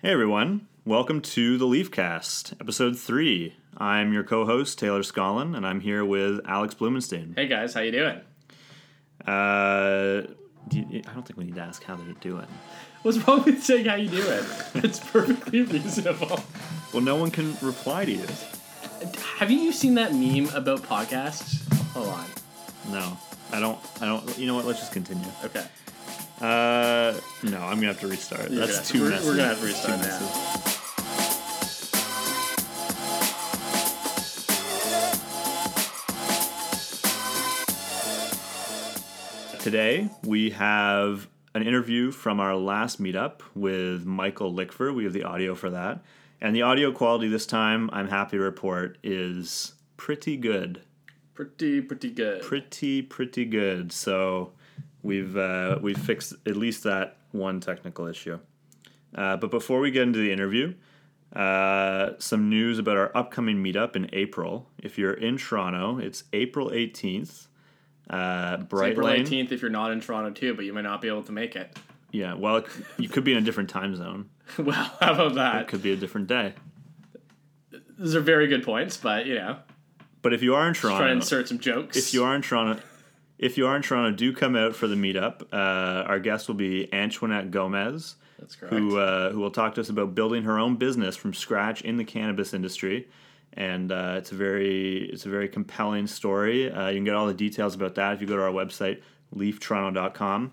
[0.00, 3.54] Hey everyone, welcome to the Leafcast, episode three.
[3.76, 7.34] I'm your co-host Taylor Scollin, and I'm here with Alex Blumenstein.
[7.36, 8.20] Hey guys, how you doing?
[9.26, 10.22] Uh,
[10.68, 12.46] do you- I don't think we need to ask how they're doing.
[13.02, 14.44] What's wrong with saying how you doing?
[14.76, 16.40] It's perfectly reasonable.
[16.92, 18.26] Well, no one can reply to you.
[19.38, 21.62] Have you seen that meme about podcasts?
[21.92, 22.24] Hold on.
[22.90, 23.18] No,
[23.52, 23.78] I don't.
[24.00, 24.38] I don't.
[24.38, 24.64] You know what?
[24.64, 25.26] Let's just continue.
[25.44, 25.64] Okay.
[26.40, 28.50] Uh, no, I'm gonna have to restart.
[28.50, 29.26] You're That's too we're- messy.
[29.26, 31.08] we're gonna have to restart.
[39.60, 44.94] Today we have an interview from our last meetup with Michael Lickver.
[44.94, 46.02] We have the audio for that,
[46.40, 50.82] and the audio quality this time, I'm happy to report, is pretty good
[51.34, 52.42] Pretty, pretty good.
[52.42, 53.92] pretty pretty good.
[53.92, 54.52] So
[55.08, 58.38] we've uh, we've fixed at least that one technical issue.
[59.14, 60.74] Uh, but before we get into the interview,
[61.34, 64.68] uh, some news about our upcoming meetup in April.
[64.78, 67.46] If you're in Toronto, it's April 18th.
[68.10, 69.24] Uh, Bright April Lane.
[69.24, 71.56] 18th if you're not in Toronto too, but you might not be able to make
[71.56, 71.76] it.
[72.10, 72.66] Yeah, well, it,
[72.98, 74.28] you could be in a different time zone.
[74.58, 75.62] well, how about that?
[75.62, 76.54] It could be a different day.
[77.98, 79.56] Those are very good points, but you know,
[80.22, 81.96] But if you are in Toronto, try to insert some jokes.
[81.96, 82.80] if you are in Toronto,
[83.38, 85.42] if you are in Toronto, do come out for the meetup.
[85.52, 88.16] Uh, our guest will be Antoinette Gomez.
[88.38, 88.74] That's correct.
[88.74, 91.96] who uh, who will talk to us about building her own business from scratch in
[91.96, 93.08] the cannabis industry.
[93.52, 96.70] And uh, it's a very it's a very compelling story.
[96.70, 99.02] Uh, you can get all the details about that if you go to our website
[99.34, 100.52] leaftoronto.com.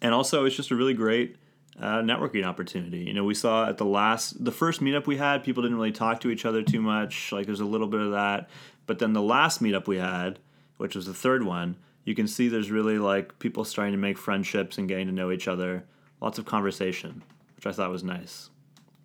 [0.00, 1.36] And also, it's just a really great
[1.80, 3.00] uh, networking opportunity.
[3.00, 5.92] You know, we saw at the last the first meetup we had, people didn't really
[5.92, 7.32] talk to each other too much.
[7.32, 8.48] Like there's a little bit of that.
[8.86, 10.38] But then the last meetup we had,
[10.76, 11.76] which was the third one,
[12.08, 15.30] you can see there's really like people starting to make friendships and getting to know
[15.30, 15.84] each other.
[16.22, 17.22] Lots of conversation,
[17.54, 18.48] which I thought was nice.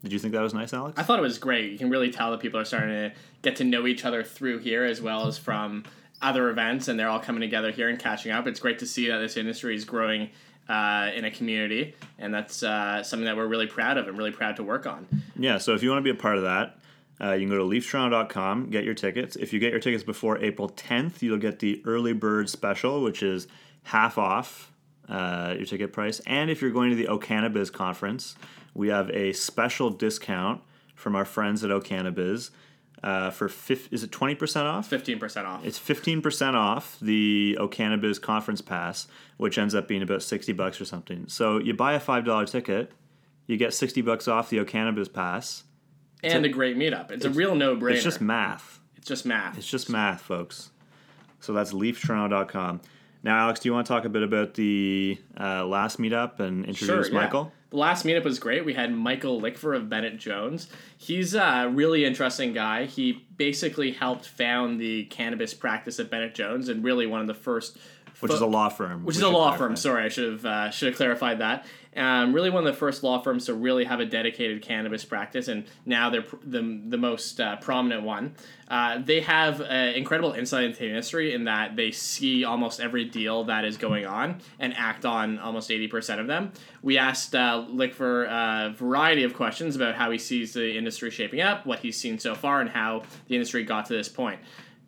[0.04, 0.98] Did you think that was nice, Alex?
[0.98, 1.70] I thought it was great.
[1.72, 4.60] You can really tell that people are starting to get to know each other through
[4.60, 5.84] here as well as from
[6.22, 8.48] other events, and they're all coming together here and catching up.
[8.48, 10.30] It's great to see that this industry is growing
[10.70, 14.32] uh, in a community, and that's uh, something that we're really proud of and really
[14.32, 15.06] proud to work on.
[15.36, 16.78] Yeah, so if you want to be a part of that,
[17.24, 19.36] uh, you can go to leaftoronto.com, get your tickets.
[19.36, 23.24] If you get your tickets before April 10th, you'll get the early bird special, which
[23.24, 23.48] is
[23.84, 24.72] half off
[25.08, 26.20] uh, your ticket price.
[26.26, 28.36] And if you're going to the O'Cannabiz conference,
[28.74, 30.62] we have a special discount
[30.96, 32.50] from our friends at O'Cannabiz
[33.04, 34.88] uh, for fif- is it 20% off?
[34.88, 35.66] Fifteen percent off.
[35.66, 39.08] It's 15% off the O'Cannabiz conference pass,
[39.38, 41.28] which ends up being about 60 bucks or something.
[41.28, 42.92] So you buy a $5 ticket,
[43.46, 45.64] you get 60 bucks off the O'Cannabiz pass.
[46.24, 47.12] And a, great meetup.
[47.12, 47.94] It's, a real no brainer.
[47.94, 48.80] It's just math.
[48.98, 49.58] It's just math.
[49.58, 50.72] It's just math, folks.
[51.40, 52.82] So that's leaftoronto.com.
[53.24, 56.66] Now, Alex, do you want to talk a bit about the uh, last meetup and
[56.66, 57.14] introduce yeah.
[57.14, 57.52] Michael?
[57.70, 58.66] The last meetup was great.
[58.66, 60.68] We had Michael Lickver of Bennett Jones.
[60.98, 62.86] He's a really interesting guy.
[62.86, 67.34] He basically helped found the cannabis practice at Bennett Jones and really one of the
[67.34, 67.78] first
[68.20, 69.06] Which is a law firm.
[69.06, 69.58] which is a law clarify.
[69.58, 69.76] firm.
[69.78, 71.66] Sorry, I should have uh, should have clarified that.
[71.96, 75.48] Um, really, one of the first law firms to really have a dedicated cannabis practice,
[75.48, 78.36] and now they're pr- the the most uh, prominent one.
[78.68, 83.06] Uh, they have uh, incredible insight into the industry in that they see almost every
[83.06, 86.52] deal that is going on and act on almost eighty percent of them.
[86.82, 91.42] We asked uh, Lickver a variety of questions about how he sees the industry shaping
[91.42, 94.40] up, what he's seen so far, and how the industry got to this point.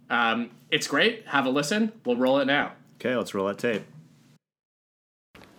[0.09, 1.27] Um, it's great.
[1.27, 1.91] Have a listen.
[2.05, 2.73] We'll roll it now.
[2.99, 3.83] Okay, let's roll that tape.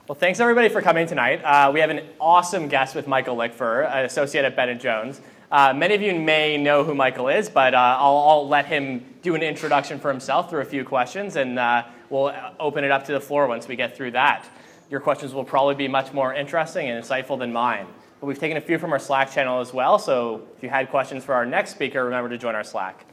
[0.08, 1.42] Well, thanks everybody for coming tonight.
[1.42, 5.20] Uh, we have an awesome guest with Michael Lickver, an associate at Bennett Jones.
[5.50, 9.04] Uh, many of you may know who Michael is, but uh, I'll, I'll let him
[9.22, 13.04] do an introduction for himself through a few questions, and uh, we'll open it up
[13.06, 14.48] to the floor once we get through that.
[14.92, 17.88] Your questions will probably be much more interesting and insightful than mine.
[18.20, 20.88] But we've taken a few from our Slack channel as well, so if you had
[20.88, 23.04] questions for our next speaker, remember to join our Slack.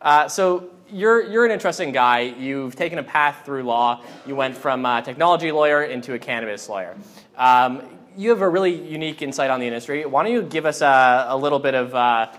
[0.00, 2.20] Uh, so you're, you're an interesting guy.
[2.20, 4.02] You've taken a path through law.
[4.26, 6.96] You went from a technology lawyer into a cannabis lawyer.
[7.36, 7.82] Um,
[8.16, 10.04] you have a really unique insight on the industry.
[10.04, 12.32] Why don't you give us a, a little bit of uh,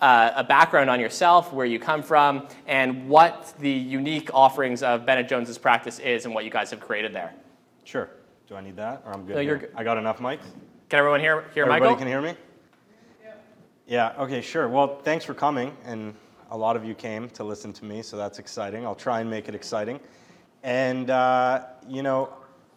[0.00, 5.06] uh, a background on yourself, where you come from, and what the unique offerings of
[5.06, 7.32] Bennett Jones's practice is, and what you guys have created there.
[7.84, 8.10] Sure.
[8.48, 9.36] Do I need that, or I'm good?
[9.36, 9.72] No, you're good.
[9.76, 10.40] I got enough mics.
[10.88, 11.96] Can everyone hear, hear Everybody Michael?
[11.96, 12.34] can hear me.
[13.24, 13.32] Yeah.
[13.86, 14.22] Yeah.
[14.22, 14.40] Okay.
[14.40, 14.68] Sure.
[14.68, 16.14] Well, thanks for coming, and
[16.52, 18.84] a lot of you came to listen to me, so that's exciting.
[18.84, 19.98] I'll try and make it exciting.
[20.62, 22.28] And uh, you know,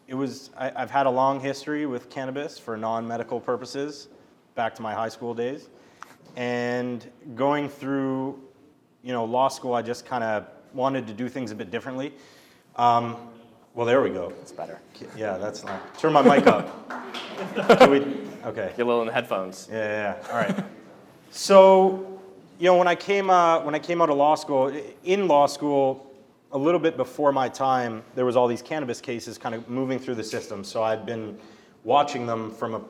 [0.08, 4.08] it was I, I've had a long history with cannabis for non-medical purposes,
[4.56, 5.68] back to my high school days,
[6.38, 7.06] and
[7.36, 8.42] going through,
[9.04, 12.14] you know, law school, I just kind of wanted to do things a bit differently.
[12.78, 13.18] Um,
[13.74, 14.32] well, there we go.
[14.42, 14.80] It's better.
[15.18, 16.00] Yeah, that's not.
[16.00, 16.92] Turn my mic up.
[17.90, 18.72] We, Okay.
[18.78, 19.68] Get a little in the headphones.
[19.72, 20.32] Yeah, yeah, yeah.
[20.32, 20.66] All right.
[21.32, 22.15] so,
[22.58, 24.72] you know, when I came uh, when I came out of law school,
[25.04, 26.12] in law school,
[26.52, 30.00] a little bit before my time, there was all these cannabis cases kind of moving
[30.00, 30.64] through the system.
[30.64, 31.38] So I'd been
[31.84, 32.82] watching them from a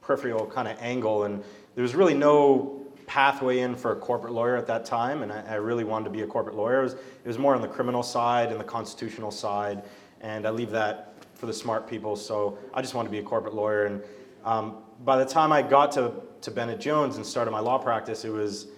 [0.00, 1.42] peripheral kind of angle, and
[1.74, 5.42] there was really no pathway in for a corporate lawyer at that time, and I,
[5.48, 6.80] I really wanted to be a corporate lawyer.
[6.80, 9.82] It was, it was more on the criminal side and the constitutional side,
[10.20, 12.14] and I leave that for the smart people.
[12.14, 14.02] So I just wanted to be a corporate lawyer, and
[14.44, 16.12] um, by the time I got to,
[16.42, 18.68] to Bennett Jones and started my law practice, it was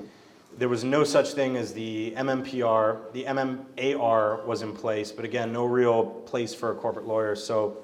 [0.56, 3.12] there was no such thing as the MMPR.
[3.12, 7.34] The MMAR was in place, but again, no real place for a corporate lawyer.
[7.34, 7.78] So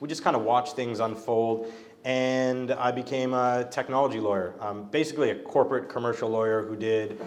[0.00, 1.72] we just kind of watched things unfold,
[2.04, 7.20] and I became a technology lawyer, um, basically a corporate commercial lawyer who did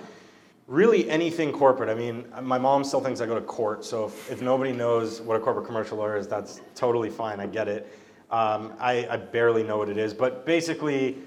[0.67, 1.89] really anything corporate.
[1.89, 5.21] I mean, my mom still thinks I go to court, so if, if nobody knows
[5.21, 7.39] what a corporate commercial lawyer is, that's totally fine.
[7.39, 7.97] I get it.
[8.29, 11.17] Um, I, I barely know what it is, but basically,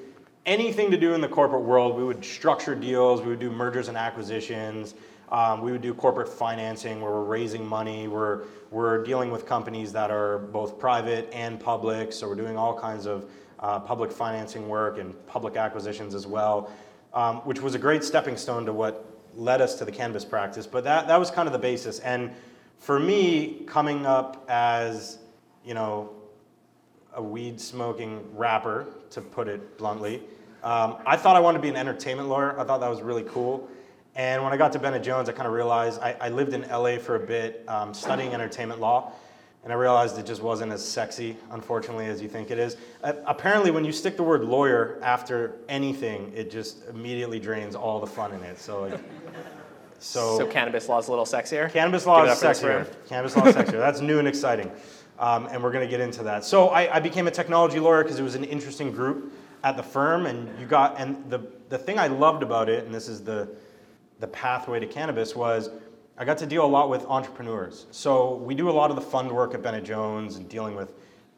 [0.47, 3.89] anything to do in the corporate world, we would structure deals, we would do mergers
[3.89, 4.95] and acquisitions,
[5.31, 9.93] um, we would do corporate financing where we're raising money, we're, we're dealing with companies
[9.93, 13.31] that are both private and public, so we're doing all kinds of
[13.61, 16.71] uh, public financing work and public acquisitions as well,
[17.15, 20.67] um, which was a great stepping stone to what led us to the cannabis practice.
[20.67, 22.01] But that, that was kind of the basis.
[22.01, 22.33] And
[22.79, 25.19] for me, coming up as,
[25.65, 26.11] you know,
[27.15, 30.23] a weed smoking rapper, to put it bluntly.
[30.63, 32.59] Um, I thought I wanted to be an entertainment lawyer.
[32.59, 33.69] I thought that was really cool.
[34.15, 36.63] And when I got to Bennett Jones, I kind of realized I, I, lived in
[36.69, 39.13] LA for a bit um, studying entertainment law.
[39.65, 42.77] And I realized it just wasn't as sexy, unfortunately, as you think it is.
[43.03, 48.01] Uh, apparently, when you stick the word lawyer after anything, it just immediately drains all
[48.01, 48.59] the fun in it.
[48.59, 49.01] So, like,
[50.01, 51.73] so, So cannabis law is a little sexier.
[51.73, 53.09] Cannabis law is up for this sexier.
[53.09, 53.79] Cannabis law is sexier.
[53.79, 54.71] That's new and exciting.
[55.19, 56.45] Um, and we're going to get into that.
[56.45, 59.33] So I, I became a technology lawyer because it was an interesting group
[59.63, 62.95] at the firm, and you got and the the thing I loved about it, and
[62.95, 63.49] this is the
[64.21, 65.71] the pathway to cannabis was.
[66.19, 67.87] I got to deal a lot with entrepreneurs.
[67.91, 70.93] So we do a lot of the fund work at Bennett Jones and dealing with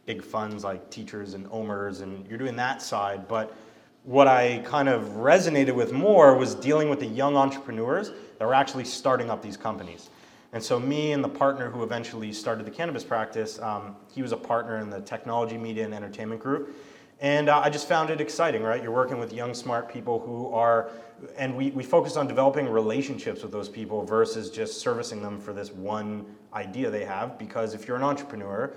[0.05, 3.29] big funds like teachers and OMERS, and you're doing that side.
[3.29, 3.57] But
[4.03, 8.55] what I kind of resonated with more was dealing with the young entrepreneurs that were
[8.55, 10.11] actually starting up these companies.
[10.55, 14.31] And so, me and the partner who eventually started the cannabis practice, um, he was
[14.31, 16.77] a partner in the technology, media, and entertainment group.
[17.21, 18.81] And uh, I just found it exciting, right?
[18.81, 20.91] You're working with young, smart people who are,
[21.37, 25.53] and we, we focused on developing relationships with those people versus just servicing them for
[25.53, 26.25] this one
[26.55, 27.37] idea they have.
[27.37, 28.73] Because if you're an entrepreneur,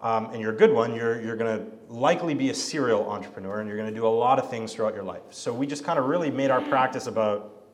[0.00, 3.58] um, and you're a good one, you're, you're going to likely be a serial entrepreneur
[3.58, 5.22] and you're going to do a lot of things throughout your life.
[5.30, 7.64] So we just kind of really made our practice about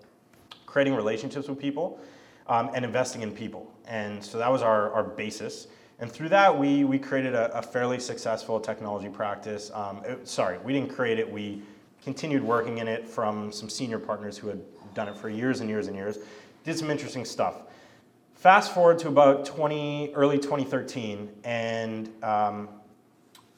[0.64, 2.00] creating relationships with people
[2.46, 3.73] um, and investing in people.
[3.87, 5.67] And so that was our, our basis.
[5.99, 9.70] And through that, we, we created a, a fairly successful technology practice.
[9.73, 11.62] Um, it- sorry, we didn't create it, we
[12.02, 14.61] continued working in it from some senior partners who had
[14.94, 16.19] done it for years and years and years.
[16.64, 17.62] Did some interesting stuff.
[18.35, 22.69] Fast forward to about 20, early 2013, and um,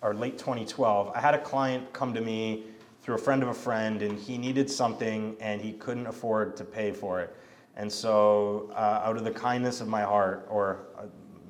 [0.02, 2.64] or late 2012, I had a client come to me
[3.02, 6.64] through a friend of a friend, and he needed something, and he couldn't afford to
[6.64, 7.34] pay for it.
[7.76, 11.02] And so, uh, out of the kindness of my heart, or uh,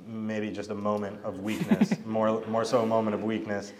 [0.06, 3.72] maybe just a moment of weakness, more, more so a moment of weakness,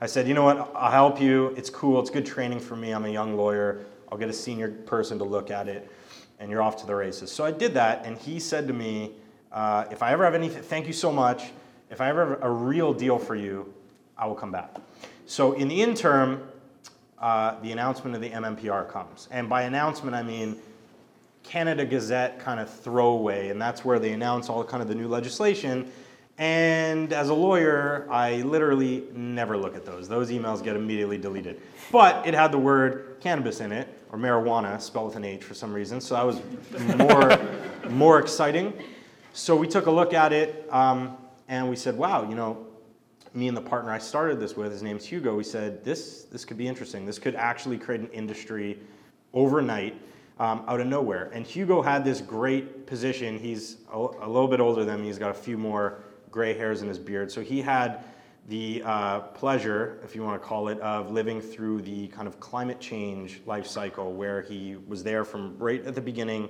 [0.00, 1.54] I said, you know what, I'll help you.
[1.56, 2.90] It's cool, it's good training for me.
[2.90, 3.84] I'm a young lawyer.
[4.10, 5.90] I'll get a senior person to look at it,
[6.40, 7.30] and you're off to the races.
[7.30, 9.12] So I did that, and he said to me,
[9.52, 11.50] uh, if I ever have anything, thank you so much.
[11.88, 13.72] If I ever have a real deal for you,
[14.18, 14.76] I will come back.
[15.26, 16.48] So in the interim,
[17.18, 19.28] uh, the announcement of the MMPR comes.
[19.30, 20.58] And by announcement, I mean
[21.42, 25.08] Canada Gazette kind of throwaway, and that's where they announce all kind of the new
[25.08, 25.90] legislation.
[26.38, 30.08] And as a lawyer, I literally never look at those.
[30.08, 31.60] Those emails get immediately deleted.
[31.90, 35.54] But it had the word cannabis in it, or marijuana, spelled with an H for
[35.54, 36.40] some reason, so that was
[36.96, 38.72] more, more exciting.
[39.32, 41.16] So we took a look at it, um,
[41.48, 42.66] and we said, wow, you know,
[43.34, 46.44] me and the partner I started this with, his name's Hugo, we said, this, this
[46.44, 47.06] could be interesting.
[47.06, 48.78] This could actually create an industry
[49.32, 49.98] overnight
[50.38, 51.30] um, out of nowhere.
[51.32, 53.38] And Hugo had this great position.
[53.38, 55.06] He's a, a little bit older than me.
[55.06, 57.30] He's got a few more gray hairs in his beard.
[57.30, 58.04] So he had
[58.48, 62.40] the uh, pleasure, if you want to call it, of living through the kind of
[62.40, 66.48] climate change life cycle where he was there from right at the beginning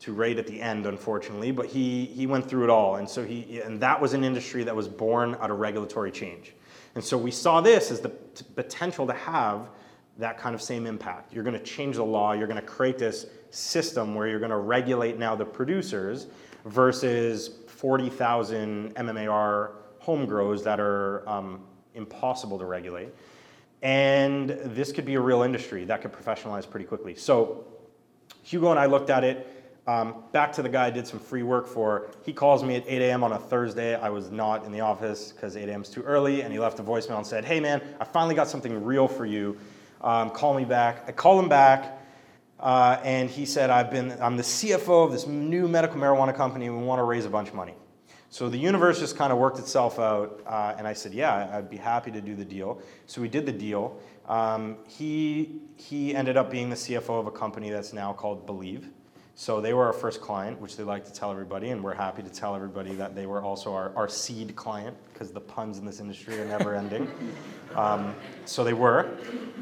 [0.00, 1.50] to right at the end, unfortunately.
[1.50, 2.96] But he, he went through it all.
[2.96, 6.54] And so he, and that was an industry that was born out of regulatory change.
[6.94, 9.68] And so we saw this as the t- potential to have
[10.18, 11.32] that kind of same impact.
[11.32, 14.50] You're going to change the law, you're going to create this system where you're going
[14.50, 16.26] to regulate now the producers
[16.64, 19.70] versus 40,000 MMAR
[20.00, 21.60] home grows that are um,
[21.94, 23.08] impossible to regulate.
[23.82, 27.14] and this could be a real industry that could professionalize pretty quickly.
[27.14, 27.64] So
[28.42, 29.54] Hugo and I looked at it.
[29.86, 32.10] Um, back to the guy I did some free work for.
[32.24, 33.24] He calls me at 8 a.m.
[33.24, 33.94] on a Thursday.
[33.94, 35.80] I was not in the office because 8 a.m.
[35.80, 38.48] is too early, and he left a voicemail and said, "Hey man, I finally got
[38.48, 39.56] something real for you.
[40.00, 42.00] Um, call me back." I call him back,
[42.60, 44.16] uh, and he said, "I've been.
[44.20, 46.70] I'm the CFO of this new medical marijuana company.
[46.70, 47.74] We want to raise a bunch of money."
[48.30, 51.70] So the universe just kind of worked itself out, uh, and I said, "Yeah, I'd
[51.70, 53.96] be happy to do the deal." So we did the deal.
[54.28, 58.90] Um, he he ended up being the CFO of a company that's now called Beleave.
[59.40, 62.24] So they were our first client, which they like to tell everybody, and we're happy
[62.24, 65.86] to tell everybody that they were also our, our seed client because the puns in
[65.86, 67.08] this industry are never ending.
[67.74, 68.14] Um,
[68.46, 69.10] so they were.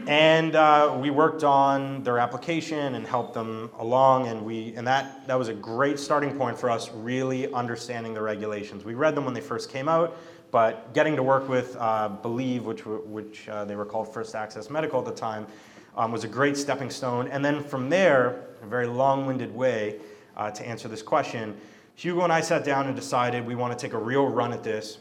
[0.07, 5.27] And uh, we worked on their application and helped them along, and, we, and that,
[5.27, 8.85] that was a great starting point for us really understanding the regulations.
[8.85, 10.17] We read them when they first came out,
[10.53, 14.71] but getting to work with uh, Beleave, which, which uh, they were called First Access
[14.71, 15.49] Medical at the time,
[15.97, 17.29] um, was a great stepping stone.
[17.29, 20.01] And then from there, a very long-winded way
[20.37, 21.57] uh, to answer this question,
[21.95, 24.63] Hugo and I sat down and decided we want to take a real run at
[24.63, 24.99] this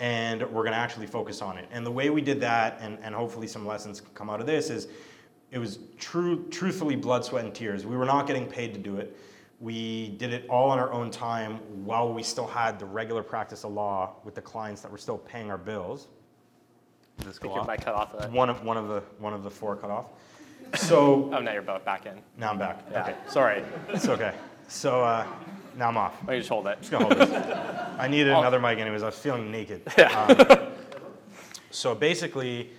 [0.00, 1.68] and we're going to actually focus on it.
[1.70, 4.68] And the way we did that, and, and hopefully some lessons come out of this,
[4.68, 4.88] is
[5.50, 7.86] it was true, truthfully blood, sweat, and tears.
[7.86, 9.16] We were not getting paid to do it.
[9.60, 13.64] We did it all on our own time while we still had the regular practice
[13.64, 16.08] of law with the clients that were still paying our bills.
[17.18, 17.66] This go off?
[17.66, 18.30] might cut off that.
[18.30, 20.06] One of, one of the one of the four cut off.
[20.74, 22.18] So oh, now you're both back in.
[22.38, 22.84] Now I'm back.
[22.90, 23.02] Yeah.
[23.02, 23.14] Okay.
[23.28, 23.62] Sorry.
[23.88, 24.34] It's okay.
[24.68, 25.26] So uh,
[25.76, 26.14] now I'm off.
[26.24, 26.78] Why don't just hold it?
[26.80, 27.30] Just gonna hold this.
[27.98, 29.02] I needed another mic anyways.
[29.02, 29.82] I was feeling naked.
[30.14, 30.70] Um,
[31.70, 32.70] so basically,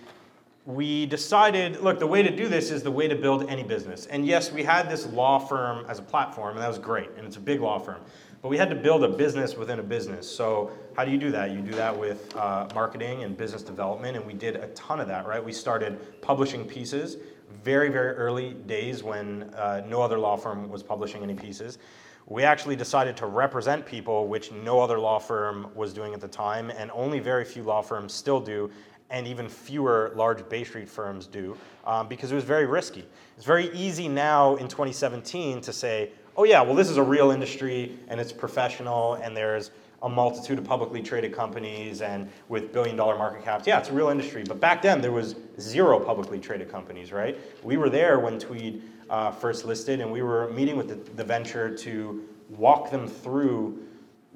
[0.64, 4.06] we decided, look, the way to do this is the way to build any business.
[4.06, 7.26] And yes, we had this law firm as a platform, and that was great, and
[7.26, 8.00] it's a big law firm.
[8.42, 10.30] But we had to build a business within a business.
[10.30, 11.50] So how do you do that?
[11.50, 15.08] You do that with uh, marketing and business development, and we did a ton of
[15.08, 15.44] that, right?
[15.44, 17.16] We started publishing pieces
[17.64, 21.78] very, very early days when uh, no other law firm was publishing any pieces.
[22.26, 26.28] We actually decided to represent people, which no other law firm was doing at the
[26.28, 28.70] time, and only very few law firms still do,
[29.10, 33.06] and even fewer large Bay Street firms do, um, because it was very risky.
[33.36, 37.30] It's very easy now in 2017 to say, oh yeah, well this is a real
[37.30, 39.70] industry and it's professional and there's
[40.02, 43.66] a multitude of publicly traded companies and with billion dollar market caps.
[43.66, 44.44] Yeah, it's a real industry.
[44.46, 47.38] But back then there was zero publicly traded companies, right?
[47.64, 51.24] We were there when Tweed uh, first listed and we were meeting with the, the
[51.24, 53.82] venture to walk them through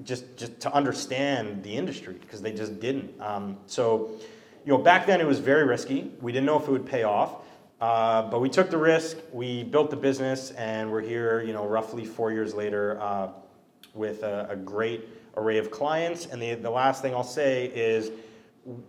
[0.02, 3.20] just, just to understand the industry because they just didn't.
[3.20, 4.10] Um, so,
[4.64, 6.10] you know, back then it was very risky.
[6.20, 7.44] We didn't know if it would pay off.
[7.80, 11.66] Uh, but we took the risk, we built the business, and we're here, you know,
[11.66, 13.28] roughly four years later uh,
[13.94, 15.08] with a, a, great
[15.38, 16.26] array of clients.
[16.26, 18.10] And the, the last thing I'll say is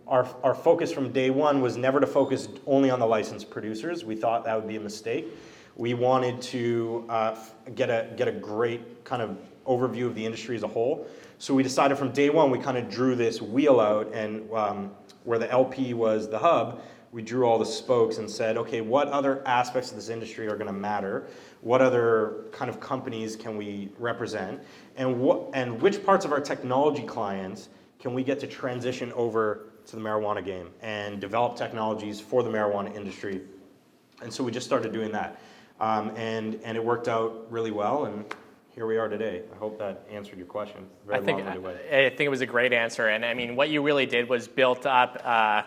[0.06, 4.04] our, our focus from day one was never to focus only on the licensed producers.
[4.04, 5.26] We thought that would be a mistake.
[5.74, 7.36] We wanted to uh,
[7.74, 11.06] get, a, get a great kind of overview of the industry as a whole.
[11.38, 14.90] So we decided from day one, we kind of drew this wheel out, and um,
[15.24, 16.82] where the LP was the hub,
[17.12, 20.56] we drew all the spokes and said, okay, what other aspects of this industry are
[20.56, 21.26] going to matter?
[21.60, 24.60] What other kind of companies can we represent?
[24.96, 29.66] And, what, and which parts of our technology clients can we get to transition over
[29.86, 33.42] to the marijuana game and develop technologies for the marijuana industry?
[34.22, 35.38] And so we just started doing that.
[35.80, 38.06] Um, and, and it worked out really well.
[38.06, 38.24] And
[38.74, 39.42] here we are today.
[39.52, 40.86] I hope that answered your question.
[41.06, 43.08] Very I think, I, I, think it was a great answer.
[43.08, 45.20] And I mean, what you really did was built up.
[45.22, 45.62] Uh,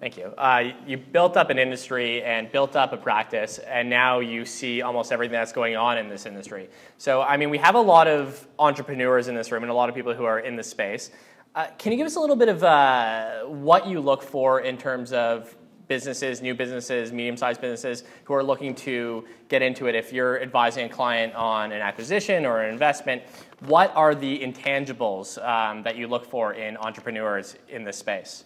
[0.00, 0.32] Thank you.
[0.38, 4.80] Uh, you built up an industry and built up a practice, and now you see
[4.80, 6.70] almost everything that's going on in this industry.
[6.96, 9.90] So, I mean, we have a lot of entrepreneurs in this room and a lot
[9.90, 11.10] of people who are in this space.
[11.54, 14.78] Uh, can you give us a little bit of uh, what you look for in
[14.78, 15.54] terms of
[15.86, 19.94] businesses, new businesses, medium sized businesses who are looking to get into it?
[19.94, 23.22] If you're advising a client on an acquisition or an investment,
[23.66, 28.44] what are the intangibles um, that you look for in entrepreneurs in this space?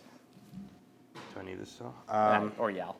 [1.35, 1.95] Do I need this still?
[2.09, 2.97] Um, or yell.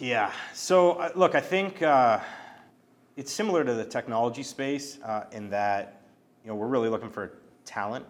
[0.00, 0.32] Yeah.
[0.52, 2.18] So uh, look, I think uh,
[3.16, 6.02] it's similar to the technology space uh, in that
[6.44, 8.04] you know we're really looking for talent,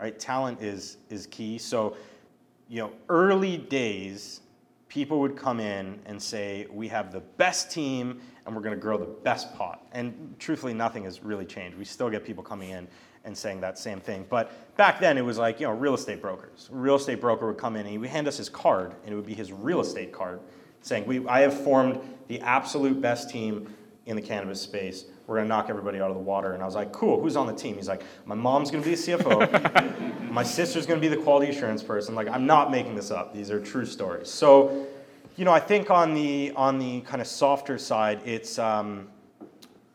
[0.00, 0.18] right?
[0.18, 1.58] Talent is is key.
[1.58, 1.96] So
[2.68, 4.40] you know, early days,
[4.88, 8.80] people would come in and say, "We have the best team, and we're going to
[8.80, 11.78] grow the best pot." And truthfully, nothing has really changed.
[11.78, 12.88] We still get people coming in
[13.24, 14.26] and saying that same thing.
[14.28, 16.68] But back then, it was like, you know, real estate brokers.
[16.72, 19.12] A real estate broker would come in and he would hand us his card, and
[19.12, 20.40] it would be his real estate card
[20.82, 23.74] saying, we, I have formed the absolute best team
[24.06, 25.06] in the cannabis space.
[25.26, 26.52] We're gonna knock everybody out of the water.
[26.52, 27.76] And I was like, cool, who's on the team?
[27.76, 30.14] He's like, my mom's gonna be the CFO.
[30.34, 32.14] my sister's going to be the quality assurance person.
[32.16, 33.32] Like I'm not making this up.
[33.32, 34.28] These are true stories.
[34.28, 34.86] So,
[35.36, 39.08] you know, I think on the on the kind of softer side, it's um,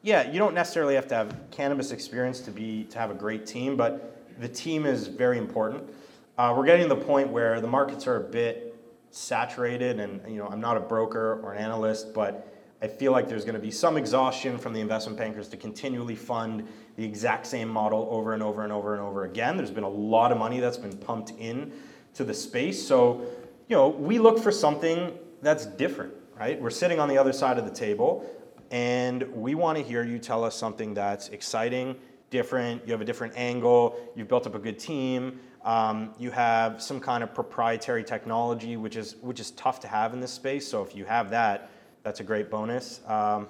[0.02, 3.46] yeah, you don't necessarily have to have cannabis experience to be to have a great
[3.46, 5.90] team, but the team is very important.
[6.38, 8.80] Uh, we're getting to the point where the markets are a bit
[9.12, 12.48] saturated, and you know, I'm not a broker or an analyst, but
[12.82, 16.16] I feel like there's going to be some exhaustion from the investment bankers to continually
[16.16, 16.66] fund
[16.96, 19.58] the exact same model over and over and over and over again.
[19.58, 21.74] There's been a lot of money that's been pumped in
[22.14, 23.26] to the space, so
[23.68, 26.60] you know, we look for something that's different, right?
[26.60, 28.26] We're sitting on the other side of the table
[28.72, 31.96] and we want to hear you tell us something that's exciting,
[32.30, 36.82] different, you have a different angle, you've built up a good team, um, you have
[36.82, 40.68] some kind of proprietary technology, which is, which is tough to have in this space.
[40.68, 41.70] So if you have that,
[42.04, 43.02] that's a great bonus.
[43.08, 43.48] Um,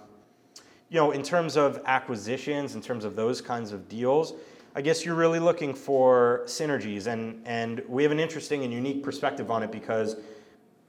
[0.89, 4.33] you know, in terms of acquisitions, in terms of those kinds of deals,
[4.75, 9.03] I guess you're really looking for synergies, and, and we have an interesting and unique
[9.03, 10.15] perspective on it because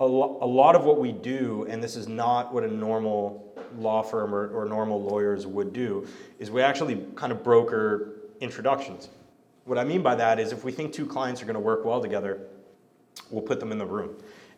[0.00, 3.54] a, lo- a lot of what we do, and this is not what a normal
[3.78, 6.06] law firm or, or normal lawyers would do,
[6.38, 9.10] is we actually kind of broker introductions.
[9.66, 11.84] What I mean by that is if we think two clients are going to work
[11.84, 12.40] well together,
[13.30, 14.16] we'll put them in the room.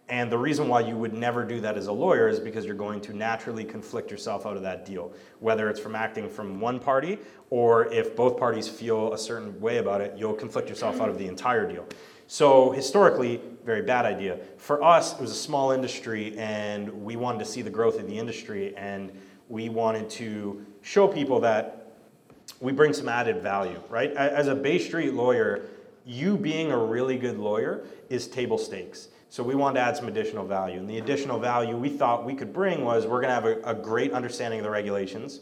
[0.09, 2.75] And the reason why you would never do that as a lawyer is because you're
[2.75, 6.79] going to naturally conflict yourself out of that deal, whether it's from acting from one
[6.79, 7.19] party
[7.51, 11.19] or if both parties feel a certain way about it, you'll conflict yourself out of
[11.19, 11.87] the entire deal.
[12.27, 14.39] So historically, very bad idea.
[14.57, 18.07] For us, it was a small industry, and we wanted to see the growth of
[18.07, 19.13] the industry, and
[19.49, 21.95] we wanted to show people that
[22.61, 24.13] we bring some added value, right?
[24.13, 25.67] As a Bay Street lawyer,
[26.05, 29.09] you being a really good lawyer is table stakes.
[29.29, 30.79] So we wanted to add some additional value.
[30.79, 33.63] And the additional value we thought we could bring was we're going to have a,
[33.63, 35.41] a, great understanding of the regulations.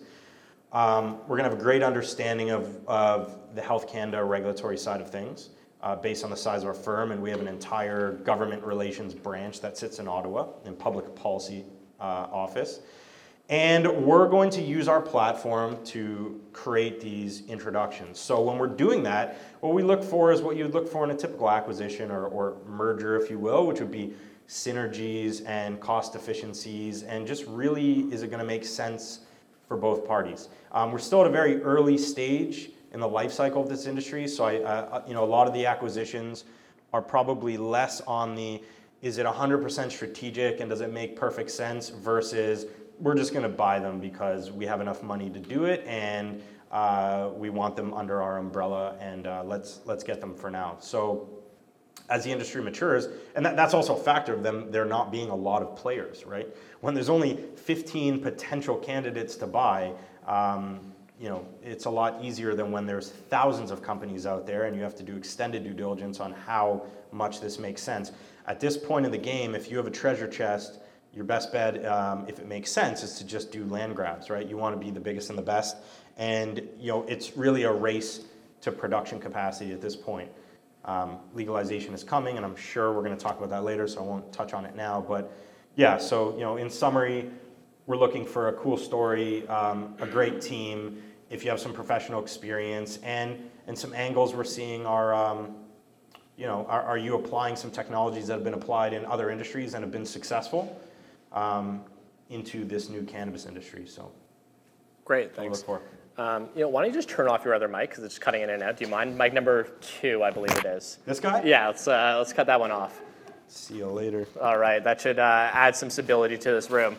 [0.73, 5.01] Um, we're going to have a great understanding of, of the Health Canada regulatory side
[5.01, 5.51] of things
[5.83, 9.15] uh, based on the size of our firm, and we have an entire government relations
[9.15, 11.65] branch that sits in Ottawa in public policy
[12.01, 12.81] uh, office.
[13.49, 18.21] And we're going to use our platform to create these introductions.
[18.21, 21.11] So when we're doing that, what we look for is what you'd look for in
[21.11, 24.15] a typical acquisition or, or merger, if you will, which would be
[24.47, 29.21] synergies and cost efficiencies, and just really is it going to make sense
[29.67, 30.49] for both parties?
[30.71, 34.27] Um, we're still at a very early stage in the life cycle of this industry.
[34.27, 36.45] So I, uh, you know, a lot of the acquisitions
[36.93, 38.63] are probably less on the
[39.03, 42.67] is it 100% strategic and does it make perfect sense versus
[42.99, 46.43] we're just going to buy them because we have enough money to do it and
[46.71, 50.77] uh, we want them under our umbrella and uh, let's let's get them for now.
[50.81, 51.29] So
[52.11, 55.31] as the industry matures, and that, that's also a factor of them there not being
[55.31, 56.47] a lot of players, right?
[56.81, 59.93] When there's only 15 potential candidates to buy,
[60.27, 60.90] um,
[61.21, 64.75] you know, it's a lot easier than when there's thousands of companies out there and
[64.75, 68.13] you have to do extended due diligence on how much this makes sense.
[68.47, 70.81] At this point in the game, if you have a treasure chest,
[71.13, 74.49] your best bet, um, if it makes sense, is to just do land grabs, right?
[74.49, 75.77] You want to be the biggest and the best,
[76.17, 78.27] and you know it's really a race
[78.61, 80.31] to production capacity at this point.
[80.85, 84.01] Um, legalization is coming, and I'm sure we're going to talk about that later, so
[84.01, 85.05] I won't touch on it now.
[85.07, 85.33] But
[85.75, 87.29] yeah, so you know, in summary,
[87.87, 92.23] we're looking for a cool story, um, a great team, if you have some professional
[92.23, 95.55] experience and and some angles we're seeing are um,
[96.37, 99.75] you know are, are you applying some technologies that have been applied in other industries
[99.75, 100.81] and have been successful
[101.33, 101.83] um,
[102.29, 104.11] into this new cannabis industry so
[105.05, 105.65] great thanks
[106.19, 108.43] um, you know, why don't you just turn off your other mic because it's cutting
[108.43, 108.77] in and out.
[108.77, 109.17] Do you mind?
[109.17, 110.99] Mic number two, I believe it is.
[111.07, 111.43] This guy?
[111.45, 113.01] Yeah, let's uh, let's cut that one off.
[113.49, 114.27] See you later.
[114.39, 116.97] All right, that should uh, add some stability to this room.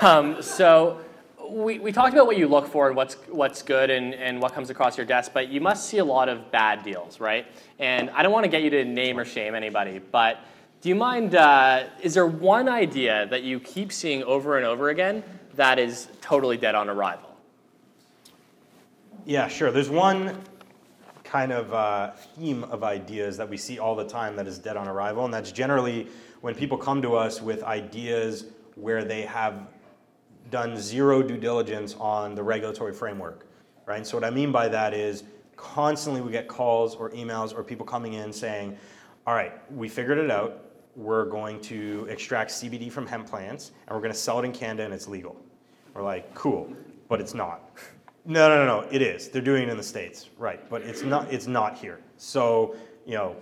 [0.00, 1.00] Um, so
[1.52, 4.54] we, we talked about what you look for and what's, what's good and, and what
[4.54, 7.46] comes across your desk, but you must see a lot of bad deals, right?
[7.78, 10.38] And I don't want to get you to name or shame anybody, but
[10.80, 14.88] do you mind, uh, is there one idea that you keep seeing over and over
[14.88, 15.22] again
[15.54, 17.36] that is totally dead on arrival?
[19.24, 19.70] Yeah, sure.
[19.70, 20.36] There's one
[21.22, 24.76] kind of uh, theme of ideas that we see all the time that is dead
[24.76, 26.08] on arrival, and that's generally
[26.40, 29.68] when people come to us with ideas where they have
[30.52, 33.46] done zero due diligence on the regulatory framework,
[33.86, 34.06] right?
[34.06, 35.24] So what I mean by that is
[35.56, 38.76] constantly we get calls or emails or people coming in saying,
[39.26, 40.66] all right, we figured it out.
[40.94, 44.52] We're going to extract CBD from hemp plants and we're going to sell it in
[44.52, 45.34] Canada and it's legal.
[45.94, 46.70] We're like, cool,
[47.08, 47.70] but it's not.
[48.24, 49.28] No, no, no, no, it is.
[49.30, 51.98] They're doing it in the States, right, but it's not, it's not here.
[52.18, 53.34] So, you know,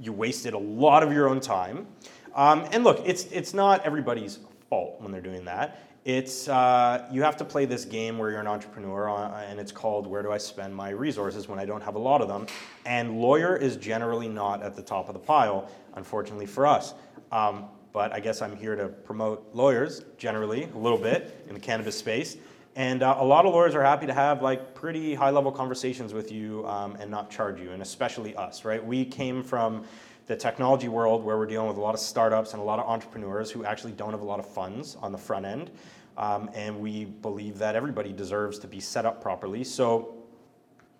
[0.00, 1.86] you wasted a lot of your own time.
[2.34, 4.38] Um, and look, it's, it's not everybody's
[4.70, 5.80] fault when they're doing that.
[6.04, 9.70] It's uh, you have to play this game where you're an entrepreneur, uh, and it's
[9.70, 12.48] called "Where do I spend my resources when I don't have a lot of them?"
[12.84, 16.94] And lawyer is generally not at the top of the pile, unfortunately for us.
[17.30, 21.60] Um, but I guess I'm here to promote lawyers generally a little bit in the
[21.60, 22.36] cannabis space.
[22.74, 26.14] And uh, a lot of lawyers are happy to have like pretty high level conversations
[26.14, 28.84] with you um, and not charge you, and especially us, right?
[28.84, 29.84] We came from
[30.26, 32.86] the technology world where we're dealing with a lot of startups and a lot of
[32.86, 35.70] entrepreneurs who actually don't have a lot of funds on the front end.
[36.16, 39.64] Um, and we believe that everybody deserves to be set up properly.
[39.64, 40.14] So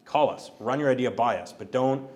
[0.05, 2.09] call us, run your idea by us, but don't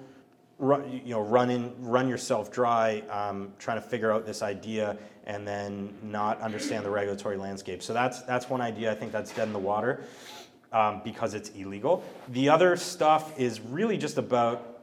[0.59, 4.97] run, you know, run, in, run yourself dry um, trying to figure out this idea
[5.27, 7.83] and then not understand the regulatory landscape.
[7.83, 8.91] So that's, that's one idea.
[8.91, 10.05] I think that's dead in the water
[10.73, 12.03] um, because it's illegal.
[12.29, 14.76] The other stuff is really just about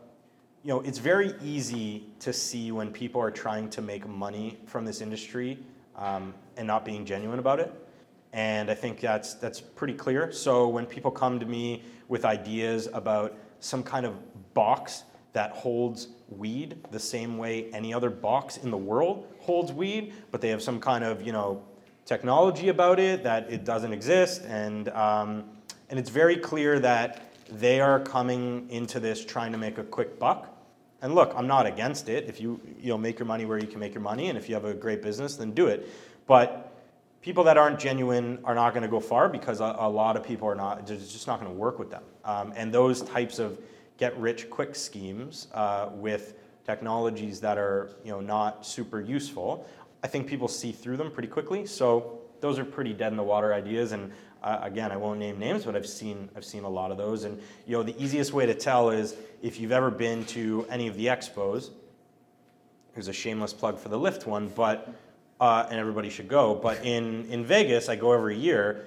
[0.64, 4.86] you know, it's very easy to see when people are trying to make money from
[4.86, 5.60] this industry
[5.98, 7.74] um, and not being genuine about it.
[8.32, 10.32] And I think that's, that's pretty clear.
[10.32, 14.16] So when people come to me with ideas about some kind of
[14.54, 20.14] box that holds weed the same way any other box in the world holds weed,
[20.32, 21.62] but they have some kind of, you know,
[22.06, 24.44] technology about it that it doesn't exist.
[24.44, 25.44] And, um,
[25.90, 30.18] and it's very clear that they are coming into this trying to make a quick
[30.18, 30.53] buck
[31.04, 32.26] and look, I'm not against it.
[32.28, 34.48] If you you know make your money where you can make your money, and if
[34.48, 35.88] you have a great business, then do it.
[36.26, 36.74] But
[37.22, 40.24] people that aren't genuine are not going to go far because a, a, lot of
[40.24, 40.88] people are not.
[40.88, 42.04] Just not going to work with them.
[42.24, 43.60] Um, and those types of
[43.98, 46.36] get rich quick schemes uh, with
[46.66, 49.68] technologies that are you know not super useful,
[50.04, 51.66] I think people see through them pretty quickly.
[51.66, 54.10] So those are pretty dead in the water ideas, and
[54.44, 57.24] uh, again, I won't name names, but I've seen I've seen a lot of those.
[57.24, 60.88] And you know, the easiest way to tell is if you've ever been to any
[60.88, 61.70] of the expos.
[62.94, 64.94] Here's a shameless plug for the Lift one, but
[65.40, 66.56] uh, and everybody should go.
[66.56, 68.86] But in in Vegas, I go every year.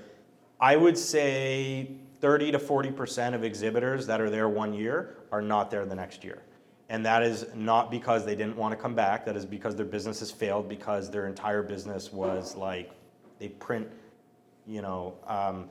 [0.60, 1.90] I would say
[2.20, 5.94] 30 to 40 percent of exhibitors that are there one year are not there the
[5.94, 6.42] next year.
[6.88, 9.24] And that is not because they didn't want to come back.
[9.24, 12.92] That is because their business has failed because their entire business was like
[13.40, 13.88] they print
[14.66, 15.68] you know, um,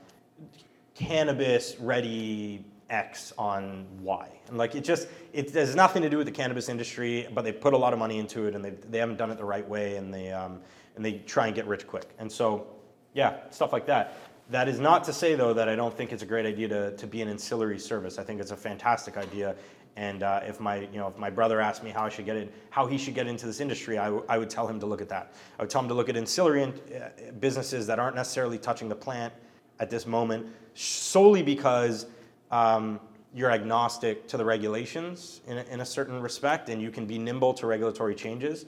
[0.93, 4.27] cannabis ready X on Y.
[4.47, 7.51] And like it just, it has nothing to do with the cannabis industry, but they
[7.51, 9.67] put a lot of money into it and they, they haven't done it the right
[9.67, 10.62] way and they, um,
[10.95, 12.10] and they try and get rich quick.
[12.19, 12.67] And so,
[13.13, 14.17] yeah, stuff like that.
[14.51, 16.95] That is not to say though that I don't think it's a great idea to,
[16.95, 18.19] to be an ancillary service.
[18.19, 19.55] I think it's a fantastic idea
[19.97, 22.36] and uh, if my, you know, if my brother asked me how I should get
[22.36, 24.86] in, how he should get into this industry, I, w- I would tell him to
[24.86, 25.34] look at that.
[25.58, 28.89] I would tell him to look at ancillary in, uh, businesses that aren't necessarily touching
[28.89, 29.34] the plant
[29.79, 32.08] at this moment, solely because
[32.51, 32.99] um,
[33.34, 37.17] you're agnostic to the regulations in a, in a, certain respect, and you can be
[37.17, 38.65] nimble to regulatory changes.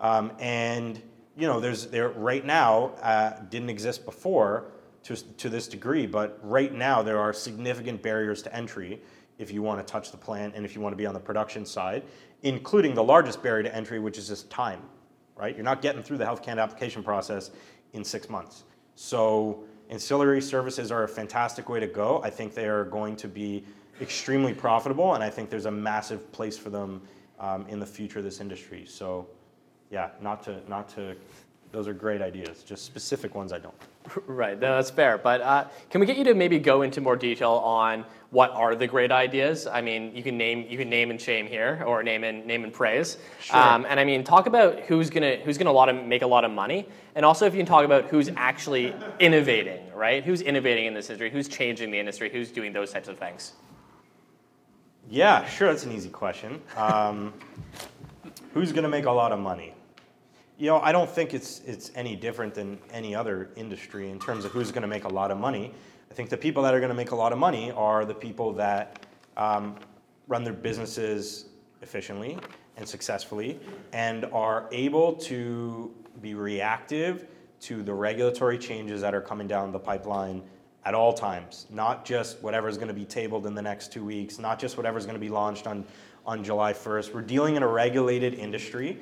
[0.00, 1.02] Um, and
[1.36, 4.70] you know, there's there right now uh, didn't exist before
[5.04, 9.00] to to this degree, but right now there are significant barriers to entry
[9.38, 11.20] if you want to touch the plant and if you want to be on the
[11.20, 12.02] production side,
[12.42, 14.82] including the largest barrier to entry, which is just time,
[15.36, 15.54] right?
[15.54, 17.50] You're not getting through the Health Canada application process
[17.92, 18.64] in six months.
[18.94, 22.20] So ancillary services are a fantastic way to go.
[22.22, 23.64] I think they are going to be
[24.00, 27.02] extremely profitable, and I think there's a massive place for them
[27.40, 28.84] um, in the future of this industry.
[28.86, 29.26] So,
[29.90, 31.16] yeah, not to not to
[31.70, 32.62] those are great ideas.
[32.62, 33.74] Just specific ones I don't.
[34.26, 35.18] Right, no, that's fair.
[35.18, 38.74] But uh, can we get you to maybe go into more detail on what are
[38.74, 39.66] the great ideas?
[39.66, 42.64] I mean, you can name you can name and shame here, or name and name
[42.64, 43.16] and praise.
[43.40, 43.56] Sure.
[43.56, 46.44] Um, and I mean, talk about who's gonna who's gonna lot of, make a lot
[46.44, 50.22] of money, and also if you can talk about who's actually innovating, right?
[50.22, 51.30] Who's innovating in this industry?
[51.30, 52.28] Who's changing the industry?
[52.30, 53.52] Who's doing those types of things?
[55.08, 55.68] Yeah, sure.
[55.68, 56.60] That's an easy question.
[56.76, 57.32] Um,
[58.52, 59.74] who's gonna make a lot of money?
[60.58, 64.44] You know, I don't think it's it's any different than any other industry in terms
[64.44, 65.72] of who's going to make a lot of money.
[66.10, 68.14] I think the people that are going to make a lot of money are the
[68.14, 69.76] people that um,
[70.26, 71.46] run their businesses
[71.82, 72.38] efficiently
[72.76, 73.58] and successfully
[73.92, 77.26] and are able to be reactive
[77.60, 80.42] to the regulatory changes that are coming down the pipeline
[80.84, 84.38] at all times, not just whatever's going to be tabled in the next two weeks,
[84.38, 85.84] not just whatever's going to be launched on,
[86.24, 87.12] on July 1st.
[87.12, 88.98] We're dealing in a regulated industry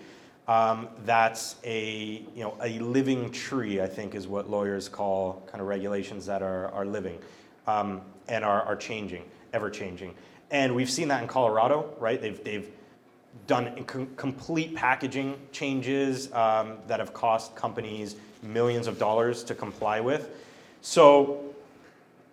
[0.49, 5.61] um, that's a, you know, a living tree, I think is what lawyers call kind
[5.61, 7.19] of regulations that are, are living
[7.67, 10.15] um, and are, are changing, ever changing.
[10.51, 12.21] And we've seen that in Colorado, right?
[12.21, 12.71] They've, they've
[13.47, 20.01] done com- complete packaging changes um, that have cost companies millions of dollars to comply
[20.01, 20.31] with.
[20.81, 21.43] So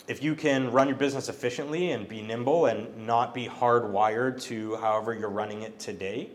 [0.07, 4.75] if you can run your business efficiently and be nimble and not be hardwired to
[4.75, 6.29] however you're running it today,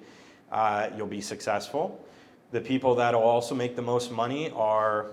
[0.53, 2.05] uh, you'll be successful.
[2.51, 5.11] The people that will also make the most money are,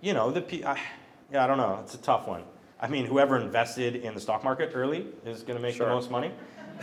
[0.00, 0.78] you know, the pe- I,
[1.32, 1.78] yeah, I don't know.
[1.82, 2.42] It's a tough one.
[2.80, 5.86] I mean, whoever invested in the stock market early is going to make Sure.
[5.88, 6.30] the most money.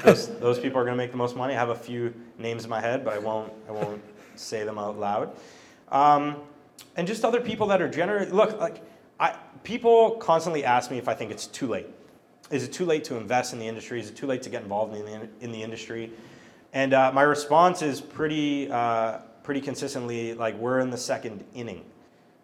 [0.03, 1.53] Those, those people are going to make the most money.
[1.53, 3.53] I have a few names in my head, but I won't.
[3.69, 4.01] I won't
[4.35, 5.35] say them out loud.
[5.91, 6.37] Um,
[6.95, 8.81] and just other people that are generally look like
[9.19, 9.35] I.
[9.63, 11.85] People constantly ask me if I think it's too late.
[12.49, 13.99] Is it too late to invest in the industry?
[13.99, 16.11] Is it too late to get involved in the in the industry?
[16.73, 21.85] And uh, my response is pretty uh, pretty consistently like we're in the second inning,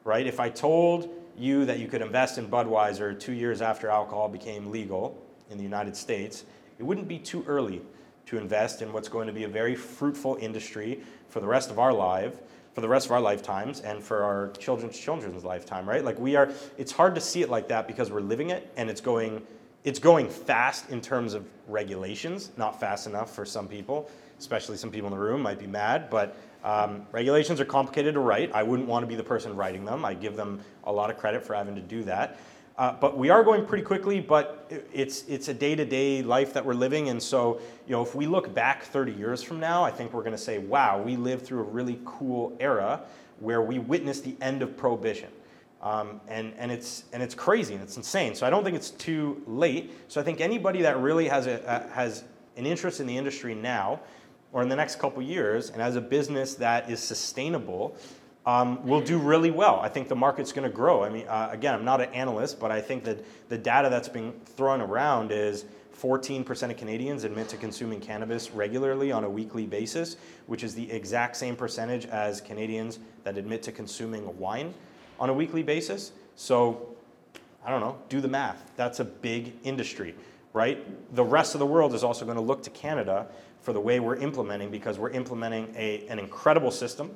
[0.04, 0.28] right?
[0.28, 4.70] If I told you that you could invest in Budweiser two years after alcohol became
[4.70, 5.18] legal
[5.50, 6.44] in the United States,
[6.78, 7.82] it wouldn't be too early
[8.28, 11.80] to invest in what's going to be a very fruitful industry for the rest of
[11.80, 12.36] our life,
[12.74, 16.06] for the rest of our lifetimes, and for our children's children's lifetime, right?
[16.06, 18.92] Like we are, it's hard to see it like that because we're living it, and
[18.92, 19.42] it's going,
[19.84, 24.92] it's going fast in terms of regulations, not fast enough for some people, especially some
[24.92, 28.52] people in the room might be mad, but um, regulations are complicated to write.
[28.54, 30.04] I wouldn't want to be the person writing them.
[30.04, 32.38] I give them a lot of credit for having to do that.
[32.78, 36.74] Uh, but we are going pretty quickly, but it's, it's a day-to-day life that we're
[36.74, 37.10] living.
[37.10, 40.22] And so, you know, if we look back 30 years from now, I think we're
[40.22, 43.02] going to say, wow, we lived through a really cool era
[43.40, 45.30] where we witnessed the end of prohibition.
[45.82, 48.36] Um, and, and, it's, and it's crazy and it's insane.
[48.36, 49.94] So I don't think it's too late.
[50.10, 52.26] So I think anybody that really has, a, uh, has
[52.58, 54.02] an interest in the industry now
[54.52, 57.96] or in the next couple years and has a business that is sustainable
[58.46, 59.80] um, will do really well.
[59.80, 61.04] I think the market's going to grow.
[61.04, 64.10] I mean, uh, again, I'm not an analyst, but I think that the data that's
[64.10, 65.66] being thrown around is
[66.02, 70.16] 14% of Canadians admit to consuming cannabis regularly on a weekly basis,
[70.48, 74.74] which is the exact same percentage as Canadians that admit to consuming wine
[75.20, 76.12] on a weekly basis.
[76.36, 76.96] So
[77.66, 78.72] I don't know, do the math.
[78.76, 80.16] That's a big industry,
[80.54, 81.16] right?
[81.16, 83.28] The rest of the world is also going to look to Canada
[83.62, 87.12] for the way we're implementing because we're implementing a, an incredible system.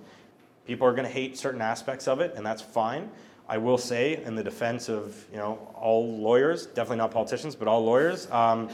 [0.67, 3.09] People are going to hate certain aspects of it, and that's fine.
[3.47, 7.67] I will say, in the defense of you know all lawyers, definitely not politicians, but
[7.67, 8.69] all lawyers, um,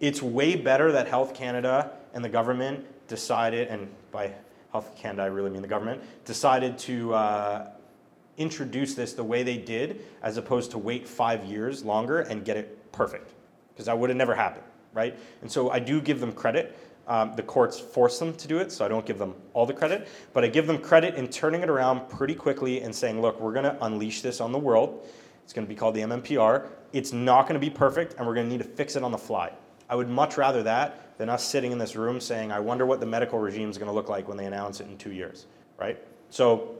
[0.00, 4.32] it's way better that Health Canada and the government decided, and by
[4.72, 7.70] Health Canada I really mean the government, decided to uh,
[8.36, 12.56] introduce this the way they did, as opposed to wait five years longer and get
[12.56, 13.32] it perfect,
[13.72, 15.18] because that would have never happened, right?
[15.42, 16.76] And so I do give them credit.
[17.06, 19.74] Um, the courts force them to do it, so I don't give them all the
[19.74, 23.38] credit, but I give them credit in turning it around pretty quickly and saying, look,
[23.40, 25.06] we're going to unleash this on the world.
[25.42, 26.66] It's going to be called the MMPR.
[26.94, 29.12] It's not going to be perfect, and we're going to need to fix it on
[29.12, 29.52] the fly.
[29.90, 33.00] I would much rather that than us sitting in this room saying, I wonder what
[33.00, 35.46] the medical regime is going to look like when they announce it in two years,
[35.78, 35.98] right?
[36.30, 36.76] So,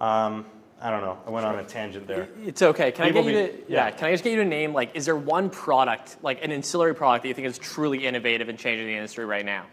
[0.00, 0.46] um,
[0.80, 1.18] I don't know.
[1.26, 2.28] I went on a tangent there.
[2.44, 2.92] It's okay.
[2.92, 3.86] Can People I get you be- to yeah.
[3.86, 3.90] yeah.
[3.90, 6.94] Can I just get you to name like is there one product like an ancillary
[6.94, 9.66] product that you think is truly innovative and changing the industry right now?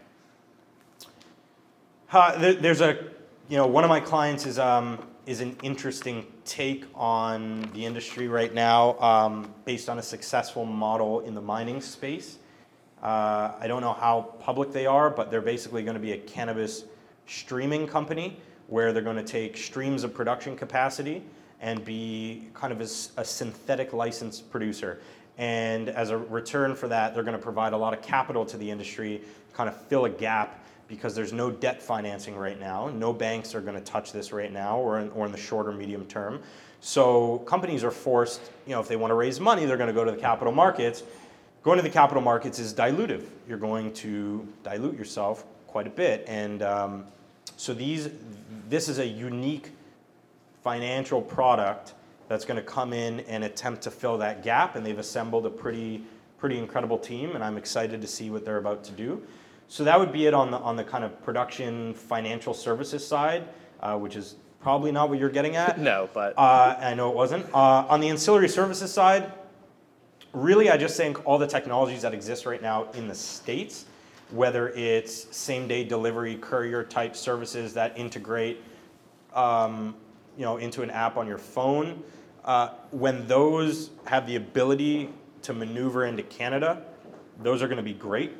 [2.10, 3.10] Uh, there, there's a,
[3.48, 8.28] you know, one of my clients is um, is an interesting take on the industry
[8.28, 12.38] right now, um, based on a successful model in the mining space.
[13.02, 16.18] Uh, I don't know how public they are, but they're basically going to be a
[16.18, 16.84] cannabis
[17.26, 18.38] streaming company
[18.72, 21.22] where they're going to take streams of production capacity
[21.60, 22.86] and be kind of a
[23.22, 24.98] synthetic licensed producer.
[25.36, 28.56] And as a return for that, they're going to provide a lot of capital to
[28.56, 29.20] the industry,
[29.52, 32.88] kind of fill a gap because there's no debt financing right now.
[32.88, 35.70] No banks are going to touch this right now or in, or in the shorter
[35.70, 36.40] medium term.
[36.80, 39.94] So companies are forced, you know, if they want to raise money, they're going to
[39.94, 41.02] go to the capital markets.
[41.62, 43.26] Going to the capital markets is dilutive.
[43.46, 46.24] You're going to dilute yourself quite a bit.
[46.26, 47.04] And um,
[47.56, 48.08] so these,
[48.68, 49.70] this is a unique
[50.62, 51.94] financial product
[52.28, 54.76] that's going to come in and attempt to fill that gap.
[54.76, 56.02] And they've assembled a pretty,
[56.38, 57.34] pretty incredible team.
[57.34, 59.22] And I'm excited to see what they're about to do.
[59.68, 63.48] So that would be it on the, on the kind of production financial services side,
[63.80, 65.78] uh, which is probably not what you're getting at.
[65.80, 67.46] No, but Uh, I know it wasn't.
[67.52, 69.32] Uh, on the ancillary services side,
[70.32, 73.86] really, I just think all the technologies that exist right now in the States,
[74.32, 78.62] whether it's same day delivery, courier type services that integrate
[79.34, 79.94] um,
[80.36, 82.02] you know, into an app on your phone,
[82.44, 85.08] uh, when those have the ability
[85.42, 86.82] to maneuver into Canada,
[87.42, 88.32] those are going to be great.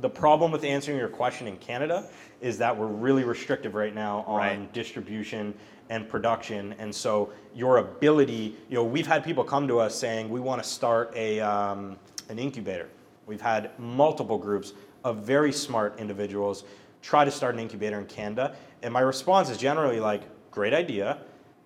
[0.00, 2.08] The problem with answering your question in Canada
[2.40, 4.72] is that we're really restrictive right now on Right.
[4.72, 5.54] distribution
[5.90, 6.74] and production.
[6.78, 10.62] And so your ability, you know, we've had people come to us saying, we want
[10.62, 11.96] to start a, um,
[12.28, 12.88] an incubator.
[13.26, 14.72] We've had multiple groups
[15.08, 16.64] of very smart individuals
[17.02, 18.54] try to start an incubator in Canada.
[18.82, 21.18] And my response is generally like, great idea,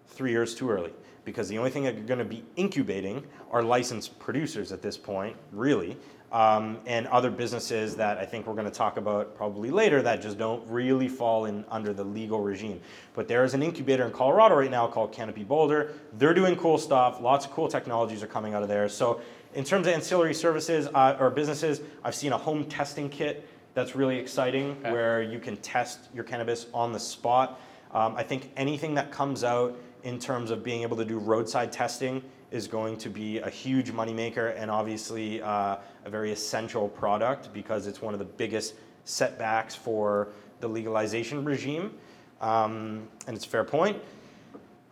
[0.06, 0.92] three years too early.
[1.24, 4.98] Because the only thing that you're going to be incubating are licensed producers at this
[4.98, 5.96] point, really.
[6.32, 10.22] um, and other businesses that I think we're going to talk about probably later that
[10.22, 12.80] just don't really fall in under the legal regime.
[13.14, 15.92] But there is an incubator in Colorado right now called Canopy Boulder.
[16.14, 17.20] They're doing cool stuff.
[17.20, 18.88] Lots of cool technologies are coming out of there.
[18.88, 19.20] So
[19.54, 23.94] in terms of ancillary services uh, or businesses, I've seen a home testing kit that's
[23.94, 24.92] really exciting okay.
[24.92, 27.60] where you can test your cannabis on the spot.
[27.92, 31.72] Um, I think anything that comes out in terms of being able to do roadside
[31.72, 37.52] testing is going to be a huge moneymaker and obviously uh, a very essential product
[37.52, 40.28] because it's one of the biggest setbacks for
[40.60, 41.92] the legalization regime.
[42.40, 43.96] Um, and it's a fair point.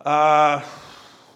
[0.05, 0.63] Uh,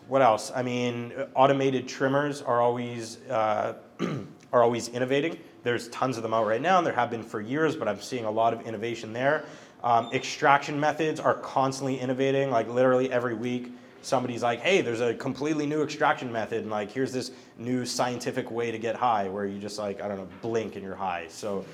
[0.09, 0.53] what else?
[0.55, 3.75] I mean, automated trimmers are always uh,
[4.53, 5.39] are always innovating.
[5.63, 7.77] There's tons of them out right now, and there have been for years.
[7.77, 9.45] But I'm seeing a lot of innovation there.
[9.83, 12.51] Um, extraction methods are constantly innovating.
[12.51, 13.73] Like literally every week,
[14.05, 18.51] somebody's like, hey, there's a completely new extraction method, and like, here's this new scientific
[18.51, 21.27] way to get high where you just like, I don't know, blink and you're high.
[21.29, 21.65] So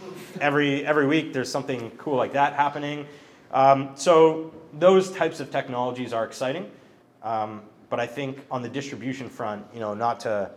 [0.41, 3.07] every, every week there's something cool like that happening.
[3.53, 6.71] Um, so those types of technologies are exciting.
[7.23, 10.51] Um, but I think on the distribution front, you know, not to,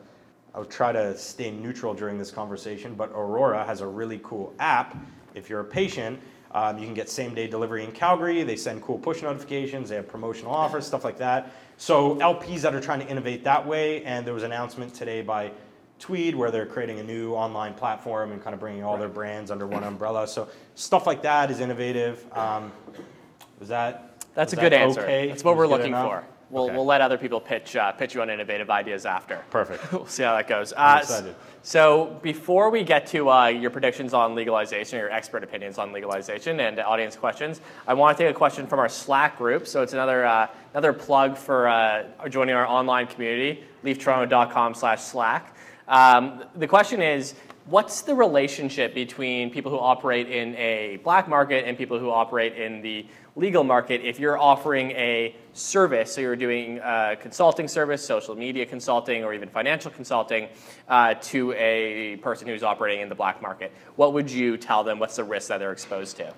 [0.56, 4.96] I'll try to stay neutral during this conversation, but Aurora has a really cool app.
[5.34, 6.20] If you're a patient,
[6.52, 8.44] um, you can get same day delivery in Calgary.
[8.44, 9.90] They send cool push notifications.
[9.90, 11.52] They have promotional offers, stuff like that.
[11.78, 15.24] So LPs that are trying to innovate that way, and there was an announcement today
[15.24, 15.52] by
[15.98, 19.50] Tweed where they're creating a new online platform and kind of bringing all their brands
[19.50, 20.28] under one umbrella.
[20.28, 22.26] So stuff like that is innovative.
[22.38, 22.72] Um,
[23.60, 24.24] was that?
[24.36, 25.02] That's was a good that answer.
[25.02, 25.30] Okay?
[25.30, 26.08] That's what was we're looking enough?
[26.08, 26.33] for.
[26.54, 26.76] We'll, Okay.
[26.76, 29.44] we'll let other people pitch uh, pitch you on innovative ideas after.
[29.50, 29.92] Perfect.
[29.92, 30.72] we'll see how that goes.
[30.78, 31.36] I'm Uh, excited.
[31.64, 36.60] So before we get to uh, your predictions on legalization, your expert opinions on legalization,
[36.60, 39.66] and audience questions, I want to take a question from our Slack group.
[39.66, 45.56] So it's another uh, another plug for uh, joining our online community, leaftoronto.com/slash/slack.
[45.88, 47.34] Um, the question is.
[47.66, 52.58] What's the relationship between people who operate in a black market and people who operate
[52.58, 53.06] in the
[53.38, 58.66] legal market if you're offering a service, so you're doing a consulting service, social media
[58.66, 60.50] consulting, or even financial consulting
[60.90, 63.72] uh, to a person who's operating in the black market?
[63.96, 65.00] What would you tell them?
[65.00, 66.34] What's the risk that they're exposed to?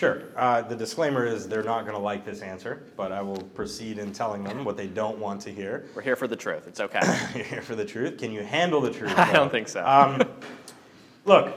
[0.00, 0.22] Sure.
[0.34, 3.98] Uh, the disclaimer is they're not going to like this answer, but I will proceed
[3.98, 5.90] in telling them what they don't want to hear.
[5.94, 6.66] We're here for the truth.
[6.66, 7.00] It's okay.
[7.34, 8.16] You're here for the truth.
[8.16, 9.12] Can you handle the truth?
[9.18, 9.84] I don't think so.
[9.84, 10.22] Um,
[11.26, 11.54] look,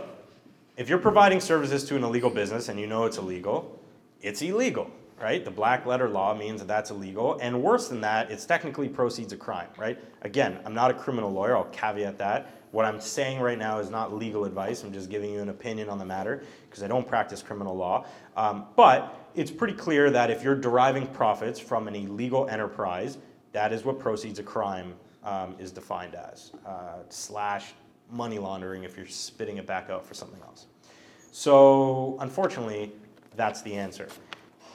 [0.76, 3.80] if you're providing services to an illegal business and you know it's illegal,
[4.22, 5.46] it's illegal, right?
[5.46, 7.38] The black letter law means that that's illegal.
[7.42, 9.98] And worse than that, it's technically proceeds of crime, right?
[10.24, 12.50] Again, I'm not a criminal lawyer, I'll caveat that.
[12.74, 15.90] What I'm saying right now is not legal advice, I'm just giving you an opinion
[15.90, 18.08] on the matter because I don't practice criminal law.
[18.36, 23.20] Um, but it's pretty clear that if you're deriving profits from an illegal enterprise,
[23.52, 27.76] that is what proceeds of crime um, is defined as, uh, slash
[28.10, 30.66] money laundering if you're spitting it back out for something else.
[31.32, 32.92] So, unfortunately,
[33.36, 34.08] that's the answer.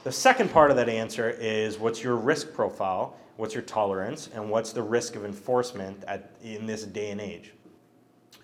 [0.05, 4.49] The second part of that answer is what's your risk profile, what's your tolerance, and
[4.49, 7.51] what's the risk of enforcement at, in this day and age.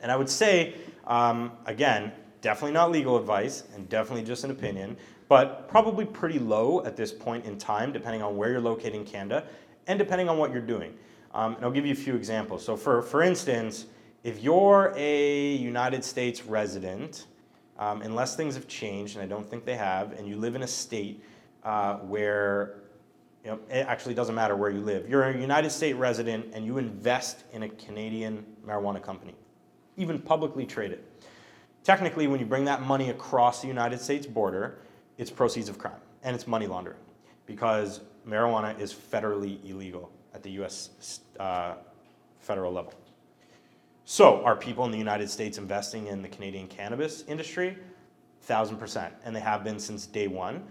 [0.05, 0.75] And I would say,
[1.07, 6.85] um, again, definitely not legal advice and definitely just an opinion, but probably pretty low
[6.85, 9.47] at this point in time, depending on where you're located in Canada
[9.87, 10.93] and depending on what you're doing.
[11.33, 12.63] Um, and I'll give you a few examples.
[12.63, 13.87] So, for, for instance,
[14.23, 17.25] if you're a United States resident,
[17.79, 20.61] um, unless things have changed, and I don't think they have, and you live in
[20.61, 21.23] a state
[21.63, 22.75] uh, where
[23.43, 25.09] you know, it actually doesn't matter where you live.
[25.09, 29.33] You're a United States resident and you invest in a Canadian marijuana company,
[29.97, 31.03] even publicly traded.
[31.83, 34.79] Technically, when you bring that money across the United States border,
[35.17, 36.97] it's proceeds of crime and it's money laundering
[37.45, 41.75] because marijuana is federally illegal at the US uh,
[42.39, 42.93] federal level.
[44.07, 47.77] So, are people in the United States investing in the Canadian cannabis industry?
[48.41, 50.63] Thousand percent, and they have been since day one.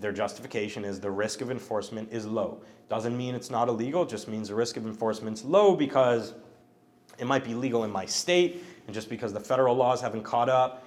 [0.00, 2.62] Their justification is the risk of enforcement is low.
[2.90, 6.34] Doesn't mean it's not illegal, just means the risk of enforcement's low because
[7.18, 10.48] it might be legal in my state, and just because the federal laws haven't caught
[10.48, 10.84] up,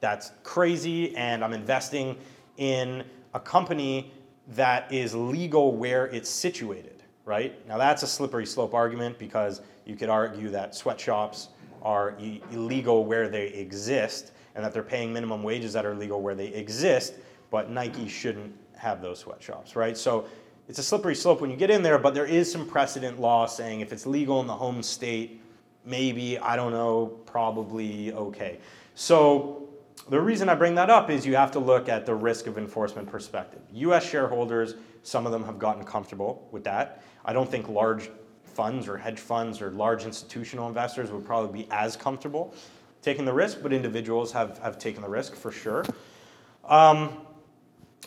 [0.00, 2.16] that's crazy, and I'm investing
[2.56, 4.12] in a company
[4.48, 7.66] that is legal where it's situated, right?
[7.66, 11.48] Now that's a slippery slope argument because you could argue that sweatshops
[11.82, 12.16] are
[12.52, 16.48] illegal where they exist and that they're paying minimum wages that are legal where they
[16.48, 17.14] exist,
[17.50, 19.96] but Nike shouldn't have those sweatshops, right?
[19.96, 20.26] So
[20.68, 23.46] it's a slippery slope when you get in there, but there is some precedent law
[23.46, 25.40] saying if it's legal in the home state,
[25.86, 28.58] maybe, I don't know, probably okay.
[28.94, 29.68] So
[30.08, 32.58] the reason I bring that up is you have to look at the risk of
[32.58, 33.60] enforcement perspective.
[33.72, 37.02] US shareholders, some of them have gotten comfortable with that.
[37.24, 38.10] I don't think large
[38.44, 42.54] funds or hedge funds or large institutional investors would probably be as comfortable
[43.02, 45.84] taking the risk, but individuals have, have taken the risk for sure.
[46.64, 47.18] Um,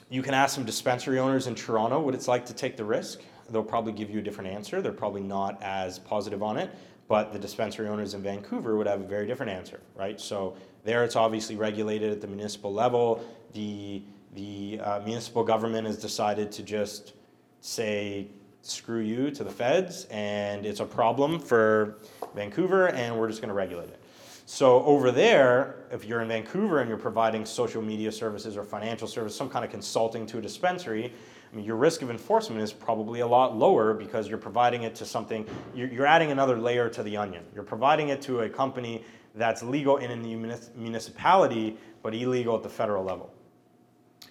[0.09, 3.21] you can ask some dispensary owners in Toronto what it's like to take the risk.
[3.49, 4.81] They'll probably give you a different answer.
[4.81, 6.69] They're probably not as positive on it,
[7.09, 10.21] but the dispensary owners in Vancouver would have a very different answer, right?
[10.21, 10.55] So
[10.85, 13.25] there it's obviously regulated at the municipal level.
[13.53, 14.03] The,
[14.35, 17.13] the uh, municipal government has decided to just
[17.61, 18.27] say,
[18.61, 21.97] screw you to the feds, and it's a problem for
[22.35, 23.99] Vancouver, and we're just going to regulate it.
[24.45, 29.07] So over there, if you're in Vancouver and you're providing social media services or financial
[29.07, 31.11] service, some kind of consulting to a dispensary,
[31.51, 34.93] I mean, your risk of enforcement is probably a lot lower because you're providing it
[34.95, 37.43] to something, you're, you're adding another layer to the onion.
[37.55, 39.03] You're providing it to a company
[39.35, 43.33] that's legal in, in the municipality, but illegal at the federal level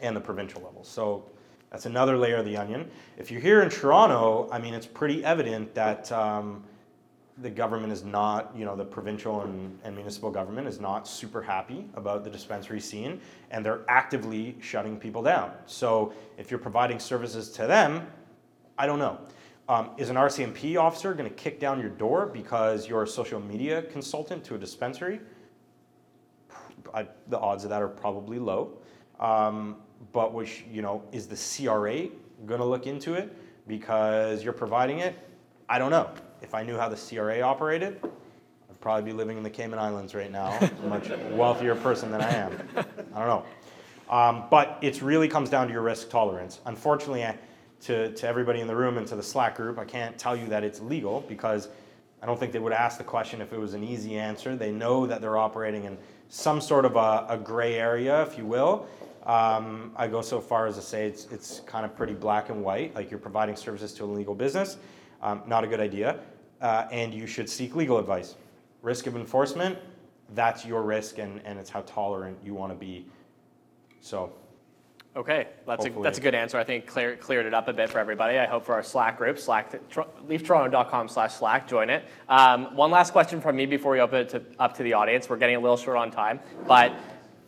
[0.01, 0.85] and the provincial level.
[0.85, 1.25] So
[1.71, 2.89] that's another layer of the onion.
[3.17, 6.65] If you're here in Toronto, I mean, it's pretty evident that um,
[7.41, 11.41] the government is not, you know, the provincial and, and, municipal government is not super
[11.41, 13.21] happy about the dispensary scene,
[13.51, 15.53] and they're actively shutting people down.
[15.67, 18.07] So if you're providing services to them,
[18.77, 19.19] I don't know.
[19.69, 23.39] Um, is an RCMP officer going to kick down your door because you're a social
[23.39, 25.21] media consultant to a dispensary?
[26.95, 28.79] I, the odds of that are probably low.
[29.21, 29.77] Um,
[30.13, 32.09] but which, you know, is the CRA
[32.47, 33.37] going to look into it
[33.67, 35.17] because you're providing it?
[35.69, 36.11] I don't know.
[36.41, 40.15] If I knew how the CRA operated, I'd probably be living in the Cayman Islands
[40.15, 42.69] right now, a much wealthier person than I am.
[43.15, 43.45] I don't know.
[44.11, 46.61] Um, but it really comes down to your risk tolerance.
[46.65, 47.37] Unfortunately, I,
[47.83, 50.47] to, to everybody in the room and to the Slack group, I can't tell you
[50.47, 51.69] that it's legal because
[52.23, 54.57] I don't think they would ask the question if it was an easy answer.
[54.57, 58.45] They know that they're operating in some sort of a, a gray area, if you
[58.45, 58.87] will.
[59.25, 62.65] Um, I go so far as to say it's, it's kind of pretty black and
[62.65, 64.79] white, like you're providing services to a legal business.
[65.23, 66.21] Um, not a good idea.
[66.61, 68.35] Uh, and you should seek legal advice.
[68.83, 69.79] Risk of enforcement,
[70.35, 73.07] that's your risk, and, and it's how tolerant you want to be.
[74.01, 74.33] So.
[75.17, 76.59] Okay, that's a, that's a good answer.
[76.59, 78.39] I think clear, cleared it up a bit for everybody.
[78.39, 82.05] I hope for our Slack group, Slack, tr- leaftoronto.com slash Slack, join it.
[82.29, 85.29] Um, one last question from me before we open it to, up to the audience.
[85.29, 86.39] We're getting a little short on time,
[86.69, 86.93] but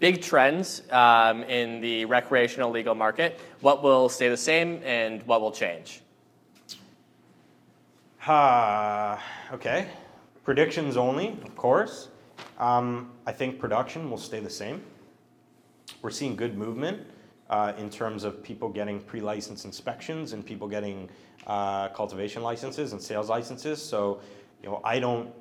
[0.00, 3.38] big trends um, in the recreational legal market.
[3.60, 6.00] What will stay the same and what will change?
[8.26, 9.18] Uh,
[9.50, 9.88] okay.
[10.44, 12.08] Predictions only, of course.
[12.58, 14.82] Um, I think production will stay the same.
[16.02, 17.06] We're seeing good movement
[17.48, 21.08] uh, in terms of people getting pre license inspections and people getting
[21.46, 23.82] uh, cultivation licenses and sales licenses.
[23.82, 24.20] So,
[24.62, 25.32] you know, I don't,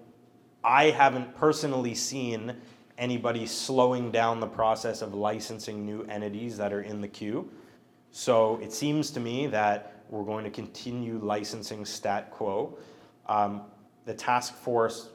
[0.64, 2.56] I haven't personally seen
[2.98, 7.50] anybody slowing down the process of licensing new entities that are in the queue.
[8.12, 12.78] So it seems to me that we're going to continue licensing stat quo.
[13.28, 13.62] Um,
[14.06, 15.10] the task force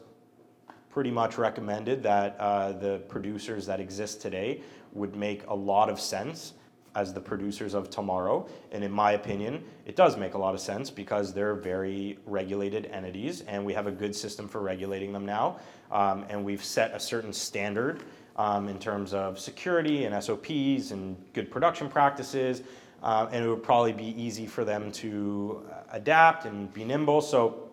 [0.89, 4.61] pretty much recommended that uh, the producers that exist today
[4.93, 6.55] would make a lot of sense
[6.95, 8.49] as the producers of tomorrow.
[8.71, 12.87] And in my opinion, it does make a lot of sense because they're very regulated
[12.87, 15.59] entities and we have a good system for regulating them now.
[15.91, 18.05] Um, and we've set a certain standard
[18.37, 22.63] um, in terms of security and SOPs and good production practices
[23.05, 27.21] uh, and it would probably be easy for them to uh, adapt and be nimble.
[27.21, 27.69] So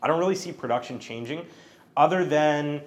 [0.00, 1.44] I don't really see production changing,
[1.96, 2.80] other than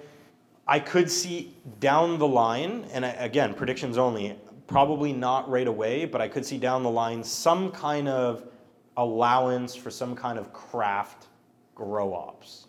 [0.66, 6.20] I could see down the line, and again, predictions only, probably not right away, but
[6.20, 8.48] I could see down the line some kind of
[8.96, 11.26] allowance for some kind of craft
[11.74, 12.66] grow ops,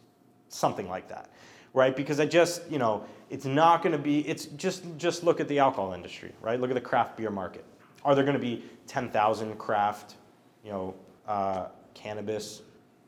[0.49, 1.32] something like that,
[1.74, 1.95] right?
[1.95, 4.28] Because I just, you know, it's not going to be.
[4.28, 6.60] It's just just look at the alcohol industry, right?
[6.60, 7.66] Look at the craft beer market.
[8.08, 10.16] Are there going to be 10,000 craft,
[10.64, 10.95] you know,
[11.28, 12.62] uh, cannabis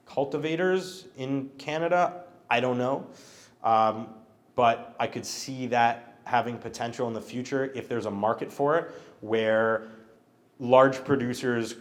[0.05, 2.25] cultivators in Canada?
[2.49, 3.07] I don't know.
[3.63, 4.09] Um,
[4.57, 8.77] but I could see that having potential in the future if there's a market for
[8.77, 8.91] it
[9.21, 9.87] where
[10.59, 11.75] large producers,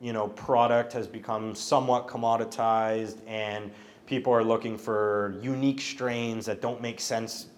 [0.00, 3.70] you know, product has become somewhat commoditized and
[4.06, 7.48] people are looking for unique strains that don't make sense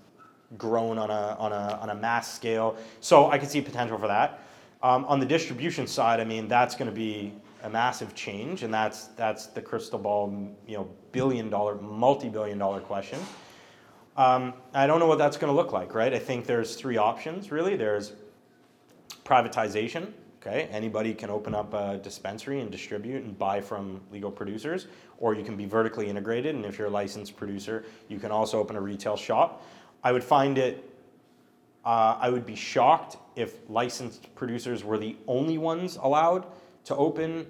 [0.59, 2.77] grown on a, on a, on a mass scale.
[2.99, 4.44] So I could see potential for that.
[4.85, 7.33] Um, on the distribution side, I mean, that's going to be
[7.63, 12.59] a massive change, and that's that's the crystal ball, you know, billion dollar, multi billion
[12.59, 13.19] dollar question.
[14.19, 16.13] Um, I don't know what that's going to look like, right?
[16.13, 17.77] I think there's three options really.
[17.77, 18.13] There's
[19.25, 20.13] privatization.
[20.43, 25.33] Okay, anybody can open up a dispensary and distribute and buy from legal producers, or
[25.35, 26.55] you can be vertically integrated.
[26.55, 29.65] And if you're a licensed producer, you can also open a retail shop.
[30.03, 30.91] I would find it
[31.85, 36.47] uh, I would be shocked if licensed producers were the only ones allowed
[36.85, 37.47] to open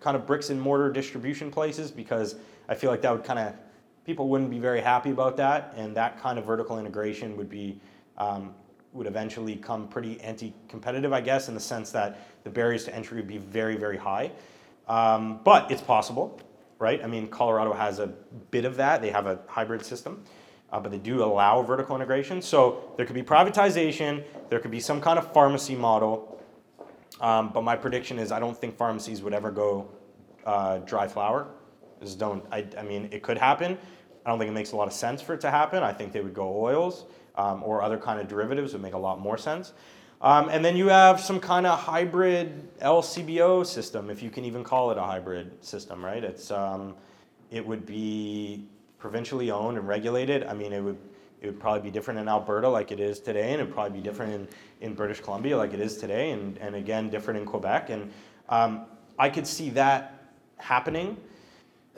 [0.00, 2.36] kind of bricks and mortar distribution places because
[2.68, 3.54] I feel like that would kind of
[4.04, 7.80] people wouldn't be very happy about that, and that kind of vertical integration would be
[8.18, 8.54] um,
[8.92, 13.16] would eventually come pretty anti-competitive, I guess, in the sense that the barriers to entry
[13.16, 14.30] would be very, very high.
[14.86, 16.40] Um, but it's possible,
[16.78, 17.02] right?
[17.02, 18.06] I mean, Colorado has a
[18.52, 19.02] bit of that.
[19.02, 20.22] They have a hybrid system,
[20.74, 22.42] uh, but they do allow vertical integration.
[22.42, 24.24] So there could be privatization.
[24.50, 26.42] There could be some kind of pharmacy model.
[27.20, 29.88] Um, but my prediction is I don't think pharmacies would ever go
[30.44, 31.46] uh, dry flower.
[32.02, 32.44] Just don't.
[32.50, 33.78] I, I mean, it could happen.
[34.26, 35.84] I don't think it makes a lot of sense for it to happen.
[35.84, 37.04] I think they would go oils
[37.36, 39.74] um, or other kind of derivatives would make a lot more sense.
[40.22, 44.64] Um, and then you have some kind of hybrid LCBO system, if you can even
[44.64, 46.24] call it a hybrid system, right?
[46.24, 46.96] It's um,
[47.52, 48.66] it would be
[49.04, 50.44] provincially owned and regulated.
[50.44, 50.96] I mean, it would
[51.42, 54.00] it would probably be different in Alberta like it is today, and it would probably
[54.00, 54.48] be different in,
[54.80, 57.90] in British Columbia like it is today, and, and again different in Quebec.
[57.90, 58.10] And
[58.48, 58.86] um,
[59.18, 61.18] I could see that happening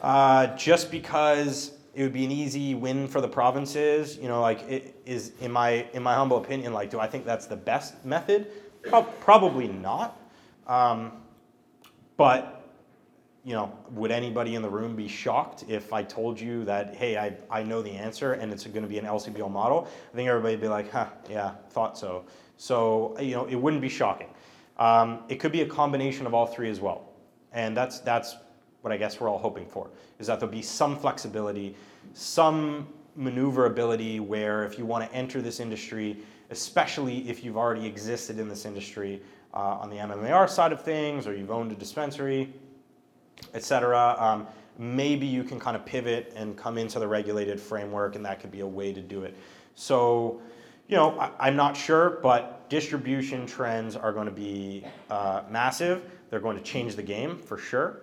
[0.03, 4.17] uh, just because it would be an easy win for the provinces.
[4.17, 7.25] You know, like it is in my in my humble opinion, like do I think
[7.25, 8.49] that's the best method?
[8.83, 10.19] Pro- probably not.
[10.67, 11.13] Um,
[12.17, 12.56] but
[13.47, 17.17] you know, would anybody in the room be shocked if I told you that, hey,
[17.17, 19.87] I, I know the answer and it's going to be an LCBO model?
[20.13, 22.25] I think everybody would be like, huh, yeah, thought so.
[22.57, 24.27] So, you know, it wouldn't be shocking.
[24.79, 27.13] Um, it could be a combination of all three as well.
[27.53, 28.35] And that's, that's
[28.81, 31.77] what I guess we're all hoping for, is that there'll be some flexibility,
[32.15, 36.17] some maneuverability where if you want to enter this industry,
[36.51, 39.23] especially if you've already existed in this industry
[39.55, 42.53] uh, on the MMAR side of things or you've owned a dispensary,
[43.57, 44.15] etc.
[44.19, 44.47] Um,
[44.79, 48.53] maybe you can kind of pivot and come into the regulated framework, and that could
[48.53, 49.37] be a way to do it.
[49.75, 50.41] So,
[50.87, 56.05] you know, I, am not sure, but distribution trends are going to be uh, massive.
[56.31, 58.03] They're going to change the game for sure.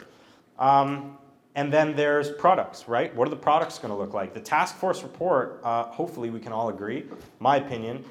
[0.59, 1.17] Um,
[1.55, 3.15] and then there's products, right?
[3.15, 4.33] What are the products going to look like?
[4.33, 7.05] The task force report, uh, hopefully we can all agree,
[7.39, 8.03] my opinion,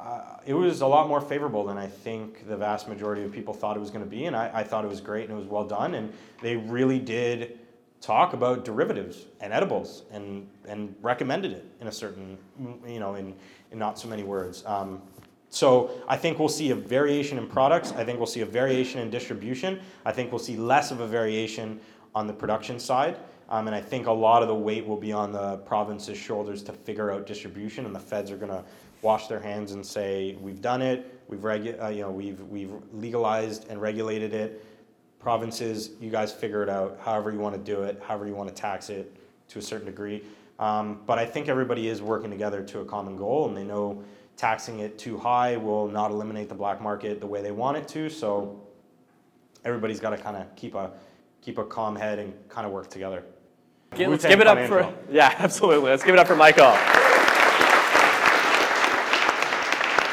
[0.00, 3.52] uh, it was a lot more favorable than I think the vast majority of people
[3.52, 5.40] thought it was going to be, and I, I, thought it was great and it
[5.40, 5.94] was well done.
[5.94, 7.58] And they really did
[8.00, 12.38] talk about derivatives and edibles and and recommended it in a certain,
[12.86, 13.34] you know, in
[13.72, 14.64] in not so many words.
[14.64, 15.02] Um,
[15.50, 17.92] so I think we'll see a variation in products.
[17.92, 19.80] I think we'll see a variation in distribution.
[20.06, 21.80] I think we'll see less of a variation
[22.14, 23.18] on the production side.
[23.50, 26.62] Um, and I think a lot of the weight will be on the province's shoulders
[26.62, 28.64] to figure out distribution, and the feds are going to
[29.02, 32.72] wash their hands and say, we've done it, we've, regu- uh, you know, we've, we've
[32.92, 34.64] legalized and regulated it.
[35.18, 38.48] Provinces, you guys figure it out however you want to do it, however you want
[38.48, 39.14] to tax it
[39.48, 40.22] to a certain degree.
[40.58, 44.02] Um, but I think everybody is working together to a common goal, and they know
[44.36, 47.86] taxing it too high will not eliminate the black market the way they want it
[47.88, 48.08] to.
[48.08, 48.60] So
[49.64, 50.92] everybody's got to kind of keep a
[51.42, 53.24] keep a calm head and kind of work together.
[53.96, 55.90] let's give it up for yeah, absolutely.
[55.90, 56.74] Let's give it up for Michael.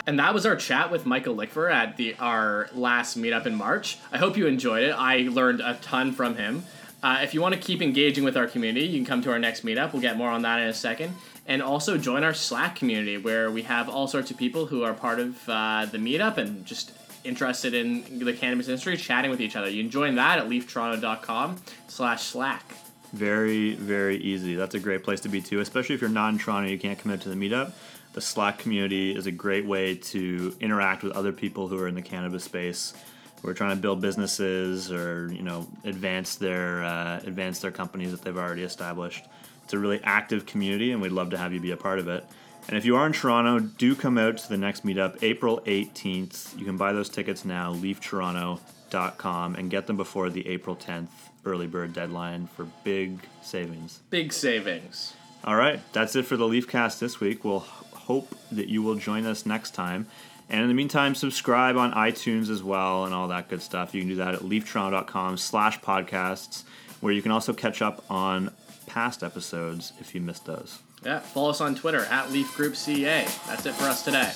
[0.07, 3.97] And that was our chat with Michael Lickver at the our last meetup in March.
[4.09, 4.91] I hope you enjoyed it.
[4.91, 6.63] I learned a ton from him.
[7.03, 9.37] Uh, if you want to keep engaging with our community, you can come to our
[9.37, 9.91] next meetup.
[9.91, 11.13] We'll get more on that in a second.
[11.45, 14.93] And also join our Slack community where we have all sorts of people who are
[14.93, 16.93] part of uh, the meetup and just
[17.25, 19.69] interested in the cannabis industry chatting with each other.
[19.69, 22.63] You can join that at leaftoronto.com slash Slack.
[23.11, 24.55] Very, very easy.
[24.55, 26.97] That's a great place to be too, especially if you're not in Toronto, you can't
[26.97, 27.73] commit to the meetup
[28.17, 31.93] the Slack community is a great way to interact with other people who are in
[31.93, 32.95] the cannabis space
[33.39, 38.09] who are trying to build businesses or you know advance their uh, advance their companies
[38.09, 39.23] that they've already established.
[39.63, 42.07] It's a really active community, and we'd love to have you be a part of
[42.07, 42.25] it.
[42.67, 46.57] And if you are in Toronto, do come out to the next meetup, April 18th.
[46.57, 51.09] You can buy those tickets now, leaftoronto.com, and get them before the April 10th
[51.45, 54.01] early bird deadline for big savings.
[54.09, 55.13] Big savings.
[55.43, 57.45] All right, that's it for the Leafcast this week.
[57.45, 57.65] We'll
[58.07, 60.07] hope that you will join us next time.
[60.49, 63.93] And in the meantime, subscribe on iTunes as well and all that good stuff.
[63.93, 66.63] You can do that at leaftoronto.com slash podcasts,
[67.01, 68.51] where you can also catch up on
[68.85, 70.79] past episodes if you missed those.
[71.03, 73.25] Yeah, follow us on Twitter at Leaf Group CA.
[73.45, 74.31] That's it for us today.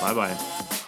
[0.00, 0.85] Bye bye.